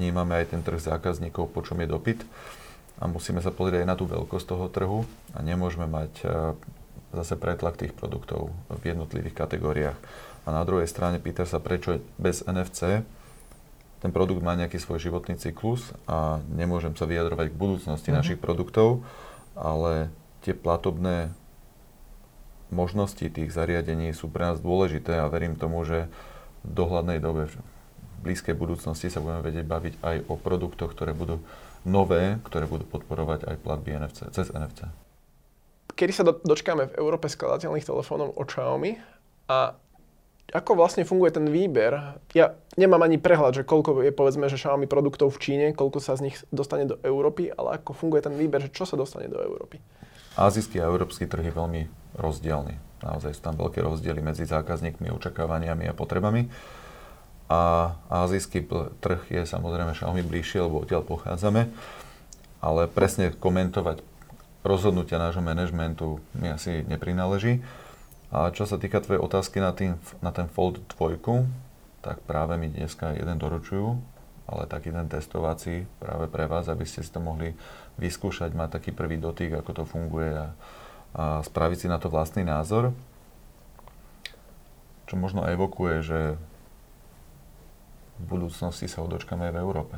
vnímame 0.00 0.42
aj 0.42 0.56
ten 0.56 0.60
trh 0.64 0.80
zákazníkov, 0.80 1.52
po 1.52 1.62
čom 1.62 1.78
je 1.78 1.88
dopyt. 1.88 2.20
A 2.96 3.04
musíme 3.06 3.44
sa 3.44 3.52
pozrieť 3.52 3.84
aj 3.84 3.88
na 3.92 3.96
tú 3.96 4.08
veľkosť 4.08 4.46
toho 4.48 4.66
trhu 4.72 5.00
a 5.36 5.44
nemôžeme 5.44 5.84
mať 5.84 6.12
e, 6.24 6.26
zase 7.12 7.36
pretlak 7.36 7.76
tých 7.76 7.92
produktov 7.92 8.48
v 8.72 8.82
jednotlivých 8.88 9.36
kategóriách. 9.36 9.98
A 10.42 10.48
na 10.48 10.64
druhej 10.64 10.88
strane 10.88 11.20
pýta 11.20 11.44
sa, 11.44 11.60
prečo 11.60 12.00
bez 12.16 12.40
NFC 12.48 13.04
ten 14.00 14.12
produkt 14.12 14.44
má 14.44 14.52
nejaký 14.52 14.76
svoj 14.76 15.00
životný 15.00 15.40
cyklus 15.40 15.96
a 16.04 16.44
nemôžem 16.52 16.92
sa 16.94 17.08
vyjadrovať 17.08 17.52
k 17.52 17.60
budúcnosti 17.60 18.12
mm-hmm. 18.12 18.18
našich 18.20 18.38
produktov, 18.38 19.02
ale 19.56 20.12
tie 20.44 20.52
platobné 20.52 21.32
možnosti 22.68 23.22
tých 23.22 23.50
zariadení 23.50 24.12
sú 24.12 24.28
pre 24.28 24.52
nás 24.52 24.58
dôležité 24.60 25.16
a 25.16 25.30
verím 25.30 25.56
tomu, 25.56 25.86
že 25.86 26.10
v 26.66 26.70
dohľadnej 26.70 27.22
dobe, 27.22 27.46
v 27.48 27.56
blízkej 28.26 28.58
budúcnosti 28.58 29.06
sa 29.06 29.22
budeme 29.22 29.42
vedieť 29.42 29.66
baviť 29.66 29.94
aj 30.02 30.16
o 30.26 30.34
produktoch, 30.34 30.92
ktoré 30.92 31.14
budú 31.14 31.40
nové, 31.86 32.42
ktoré 32.42 32.66
budú 32.66 32.82
podporovať 32.90 33.46
aj 33.46 33.56
platby 33.62 34.02
NFC, 34.02 34.18
cez 34.34 34.50
NFC. 34.50 34.90
Kedy 35.94 36.12
sa 36.12 36.26
do, 36.26 36.36
dočkáme 36.42 36.90
v 36.90 36.96
Európe 36.98 37.30
skladateľných 37.30 37.86
telefónov 37.86 38.34
od 38.34 38.46
Xiaomi 38.50 38.98
a 39.46 39.78
ako 40.54 40.78
vlastne 40.78 41.02
funguje 41.02 41.34
ten 41.34 41.46
výber? 41.50 42.22
Ja 42.30 42.54
nemám 42.78 43.02
ani 43.02 43.18
prehľad, 43.18 43.58
že 43.58 43.66
koľko 43.66 44.06
je 44.06 44.14
povedzme, 44.14 44.46
že 44.46 44.60
Xiaomi 44.60 44.86
produktov 44.86 45.34
v 45.34 45.42
Číne, 45.42 45.66
koľko 45.74 45.98
sa 45.98 46.14
z 46.14 46.30
nich 46.30 46.36
dostane 46.54 46.86
do 46.86 47.02
Európy, 47.02 47.50
ale 47.50 47.82
ako 47.82 47.96
funguje 47.96 48.22
ten 48.22 48.34
výber, 48.38 48.62
že 48.62 48.70
čo 48.70 48.86
sa 48.86 48.94
dostane 48.94 49.26
do 49.26 49.42
Európy? 49.42 49.82
Azijský 50.36 50.84
a 50.84 50.86
európsky 50.86 51.24
trh 51.24 51.48
je 51.48 51.54
veľmi 51.56 51.82
rozdielny. 52.20 52.76
Naozaj 53.02 53.32
sú 53.36 53.42
tam 53.42 53.56
veľké 53.56 53.80
rozdiely 53.82 54.20
medzi 54.20 54.44
zákazníkmi, 54.44 55.08
očakávaniami 55.08 55.88
a 55.88 55.96
potrebami. 55.96 56.46
A 57.46 57.94
azijský 58.10 58.66
trh 59.02 59.22
je 59.32 59.42
samozrejme 59.48 59.96
Xiaomi 59.96 60.22
bližšie, 60.22 60.62
lebo 60.62 60.82
odtiaľ 60.84 61.02
pochádzame. 61.08 61.72
Ale 62.62 62.86
presne 62.90 63.32
komentovať 63.34 64.02
rozhodnutia 64.66 65.22
nášho 65.22 65.42
manažmentu 65.42 66.18
mi 66.34 66.50
asi 66.50 66.82
neprináleží. 66.84 67.62
A 68.34 68.50
čo 68.50 68.66
sa 68.66 68.74
týka 68.74 68.98
tvojej 68.98 69.22
otázky 69.22 69.62
na, 69.62 69.70
tým, 69.70 69.94
na 70.18 70.34
ten 70.34 70.50
Fold 70.50 70.82
2, 70.98 71.22
tak 72.02 72.22
práve 72.26 72.58
mi 72.58 72.66
dneska 72.66 73.14
jeden 73.14 73.38
doručujú, 73.38 73.98
ale 74.46 74.62
taký 74.66 74.90
ten 74.90 75.06
testovací 75.06 75.86
práve 75.98 76.26
pre 76.30 76.50
vás, 76.50 76.66
aby 76.66 76.86
ste 76.86 77.02
si 77.02 77.10
to 77.10 77.22
mohli 77.22 77.54
vyskúšať, 77.98 78.54
mať 78.54 78.78
taký 78.78 78.90
prvý 78.90 79.18
dotyk, 79.18 79.58
ako 79.58 79.70
to 79.82 79.84
funguje 79.86 80.30
a, 80.34 80.48
a 81.14 81.24
spraviť 81.42 81.86
si 81.86 81.88
na 81.90 81.98
to 82.02 82.10
vlastný 82.10 82.42
názor. 82.42 82.94
Čo 85.06 85.14
možno 85.18 85.46
evokuje, 85.46 86.02
že 86.02 86.20
v 88.16 88.24
budúcnosti 88.26 88.90
sa 88.90 89.06
odočkame 89.06 89.50
aj 89.50 89.54
v 89.54 89.62
Európe. 89.62 89.96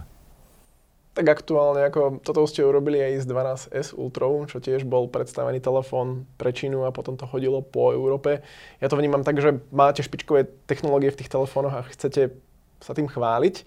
Tak 1.18 1.42
aktuálne, 1.42 1.82
ako 1.82 2.22
toto 2.22 2.46
ste 2.46 2.62
urobili 2.62 3.02
aj 3.02 3.12
s 3.18 3.26
12S 3.26 3.90
Ultra, 3.98 4.30
čo 4.46 4.62
tiež 4.62 4.86
bol 4.86 5.10
predstavený 5.10 5.58
telefón 5.58 6.30
pre 6.38 6.54
Čínu 6.54 6.86
a 6.86 6.94
potom 6.94 7.18
to 7.18 7.26
chodilo 7.26 7.58
po 7.58 7.90
Európe. 7.90 8.46
Ja 8.78 8.86
to 8.86 8.94
vnímam 8.94 9.26
tak, 9.26 9.42
že 9.42 9.58
máte 9.74 10.06
špičkové 10.06 10.46
technológie 10.70 11.10
v 11.10 11.18
tých 11.18 11.34
telefónoch 11.34 11.74
a 11.74 11.82
chcete 11.90 12.38
sa 12.78 12.94
tým 12.94 13.10
chváliť. 13.10 13.66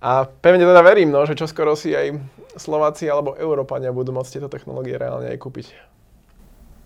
A 0.00 0.24
pevne 0.24 0.64
teda 0.64 0.80
verím, 0.80 1.12
no, 1.12 1.28
že 1.28 1.36
čoskoro 1.36 1.76
si 1.76 1.92
aj 1.92 2.16
Slováci 2.56 3.04
alebo 3.04 3.36
Európania 3.36 3.92
budú 3.92 4.16
môcť 4.16 4.40
tieto 4.40 4.48
technológie 4.48 4.96
reálne 4.96 5.28
aj 5.28 5.36
kúpiť. 5.36 5.76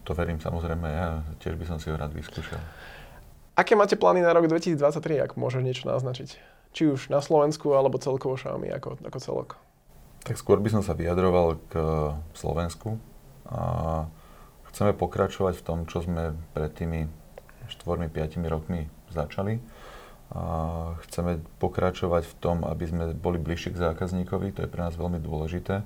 To 0.03 0.19
verím 0.19 0.43
samozrejme, 0.43 0.87
ja 0.91 1.23
tiež 1.39 1.55
by 1.55 1.65
som 1.71 1.79
si 1.79 1.95
ho 1.95 1.95
rád 1.95 2.11
vyskúšal. 2.11 2.59
Aké 3.55 3.79
máte 3.79 3.95
plány 3.95 4.19
na 4.19 4.35
rok 4.35 4.51
2023, 4.51 5.31
ak 5.31 5.39
môžeš 5.39 5.63
niečo 5.63 5.87
naznačiť? 5.87 6.59
Či 6.71 6.87
už 6.87 7.11
na 7.11 7.19
Slovensku, 7.19 7.75
alebo 7.75 7.99
celkovo 7.99 8.39
Xiaomi 8.39 8.71
ako, 8.71 9.03
ako 9.03 9.19
celok? 9.19 9.51
Tak 10.23 10.37
skôr 10.39 10.61
by 10.63 10.71
som 10.71 10.83
sa 10.85 10.95
vyjadroval 10.95 11.59
k 11.67 11.75
Slovensku. 12.37 13.01
A 13.51 14.07
chceme 14.71 14.95
pokračovať 14.95 15.59
v 15.59 15.65
tom, 15.67 15.79
čo 15.91 16.07
sme 16.07 16.39
pred 16.55 16.71
tými 16.71 17.11
4-5 17.67 18.47
rokmi 18.47 18.87
začali 19.11 19.59
a 20.31 20.95
chceme 21.07 21.43
pokračovať 21.59 22.23
v 22.23 22.35
tom, 22.39 22.63
aby 22.63 22.87
sme 22.87 23.05
boli 23.19 23.43
bližšie 23.43 23.75
k 23.75 23.83
zákazníkovi, 23.91 24.55
to 24.55 24.63
je 24.63 24.71
pre 24.71 24.87
nás 24.87 24.95
veľmi 24.95 25.19
dôležité. 25.19 25.83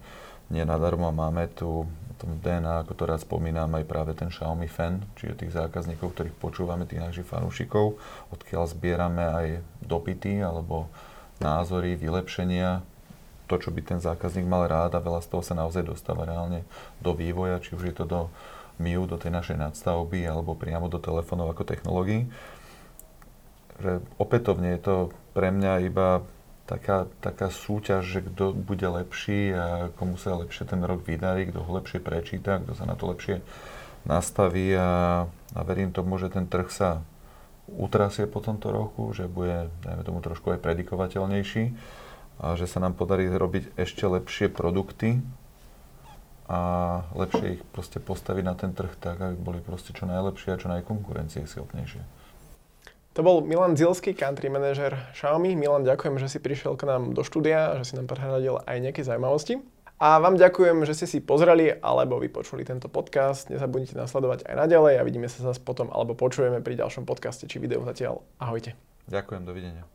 Nie 0.53 0.69
nadarmo 0.69 1.13
máme 1.13 1.49
tu 1.53 1.89
tom 2.25 2.41
DNA, 2.41 2.89
ako 2.89 2.93
to 2.97 3.05
rád 3.05 3.21
spomínam, 3.21 3.69
aj 3.77 3.85
práve 3.85 4.17
ten 4.17 4.33
Xiaomi 4.33 4.65
Fan, 4.65 5.05
čiže 5.21 5.45
tých 5.45 5.53
zákazníkov, 5.53 6.17
ktorých 6.17 6.37
počúvame, 6.41 6.89
tých 6.89 7.05
našich 7.05 7.29
fanúšikov, 7.29 8.01
odkiaľ 8.33 8.65
zbierame 8.73 9.25
aj 9.29 9.47
dopity 9.85 10.41
alebo 10.41 10.89
názory, 11.45 12.01
vylepšenia, 12.01 12.81
to, 13.45 13.61
čo 13.61 13.69
by 13.69 13.85
ten 13.85 14.01
zákazník 14.01 14.49
mal 14.49 14.65
rád 14.65 14.97
a 14.97 15.05
veľa 15.05 15.21
z 15.21 15.29
toho 15.37 15.45
sa 15.45 15.53
naozaj 15.53 15.85
dostáva 15.85 16.25
reálne 16.25 16.65
do 17.05 17.13
vývoja, 17.13 17.61
či 17.61 17.77
už 17.77 17.93
je 17.93 17.95
to 18.01 18.09
do 18.09 18.21
MIU, 18.81 19.05
do 19.05 19.21
tej 19.21 19.29
našej 19.29 19.61
nadstavby 19.61 20.25
alebo 20.25 20.57
priamo 20.57 20.89
do 20.89 20.97
telefónov 20.97 21.53
ako 21.53 21.69
technológií. 21.69 22.25
Že 23.85 24.01
opätovne 24.17 24.73
je 24.79 24.81
to 24.81 24.97
pre 25.37 25.53
mňa 25.53 25.85
iba 25.85 26.25
taká, 26.65 27.09
taká 27.21 27.53
súťaž, 27.53 28.03
že 28.09 28.21
kto 28.25 28.57
bude 28.57 28.85
lepší 28.89 29.53
a 29.53 29.67
komu 29.97 30.17
sa 30.17 30.37
lepšie 30.37 30.65
ten 30.65 30.81
rok 30.81 31.05
vydarí, 31.05 31.49
kto 31.49 31.61
ho 31.61 31.71
lepšie 31.77 32.01
prečíta, 32.01 32.61
kto 32.65 32.73
sa 32.73 32.89
na 32.89 32.97
to 32.97 33.09
lepšie 33.09 33.45
nastaví 34.05 34.73
a, 34.77 35.25
a 35.29 35.61
verím 35.65 35.93
tomu, 35.93 36.17
že 36.21 36.33
ten 36.33 36.49
trh 36.49 36.69
sa 36.69 37.05
utrasie 37.69 38.29
po 38.29 38.45
tomto 38.45 38.69
roku, 38.69 39.09
že 39.17 39.25
bude, 39.25 39.73
dajme 39.85 40.03
tomu, 40.05 40.21
trošku 40.21 40.53
aj 40.53 40.61
predikovateľnejší 40.61 41.65
a 42.41 42.59
že 42.59 42.69
sa 42.69 42.81
nám 42.81 42.97
podarí 42.97 43.29
robiť 43.29 43.77
ešte 43.81 44.05
lepšie 44.05 44.53
produkty 44.53 45.25
a 46.45 46.61
lepšie 47.17 47.61
ich 47.61 47.63
proste 47.73 48.05
postaviť 48.05 48.45
na 48.45 48.53
ten 48.53 48.77
trh 48.77 48.93
tak, 49.01 49.17
aby 49.17 49.37
boli 49.37 49.61
proste 49.65 49.97
čo 49.97 50.05
najlepšie 50.05 50.53
a 50.53 50.61
čo 50.61 50.69
najkonkurencieschopnejšie. 50.69 52.24
To 53.15 53.23
bol 53.23 53.47
Milan 53.47 53.79
Zilský, 53.79 54.11
country 54.11 54.51
manažer 54.51 54.99
Xiaomi. 55.15 55.55
Milan, 55.55 55.87
ďakujem, 55.87 56.19
že 56.19 56.27
si 56.27 56.43
prišiel 56.43 56.75
k 56.75 56.91
nám 56.91 57.15
do 57.15 57.23
štúdia 57.23 57.71
a 57.71 57.79
že 57.79 57.91
si 57.91 57.95
nám 57.95 58.11
prehradil 58.11 58.59
aj 58.67 58.77
nejaké 58.83 59.07
zaujímavosti. 59.07 59.63
A 60.03 60.19
vám 60.19 60.35
ďakujem, 60.35 60.83
že 60.83 60.99
ste 60.99 61.07
si 61.07 61.19
pozreli 61.23 61.71
alebo 61.79 62.19
vypočuli 62.19 62.67
tento 62.67 62.91
podcast. 62.91 63.55
Nezabudnite 63.55 63.95
nasledovať 63.95 64.51
aj 64.51 64.55
naďalej 64.67 64.99
a 64.99 65.07
vidíme 65.07 65.31
sa 65.31 65.47
zase 65.47 65.63
potom 65.63 65.95
alebo 65.95 66.19
počujeme 66.19 66.59
pri 66.59 66.75
ďalšom 66.75 67.07
podcaste 67.07 67.47
či 67.47 67.63
videu 67.63 67.87
zatiaľ. 67.87 68.19
Ahojte. 68.43 68.75
Ďakujem, 69.07 69.47
dovidenia. 69.47 69.87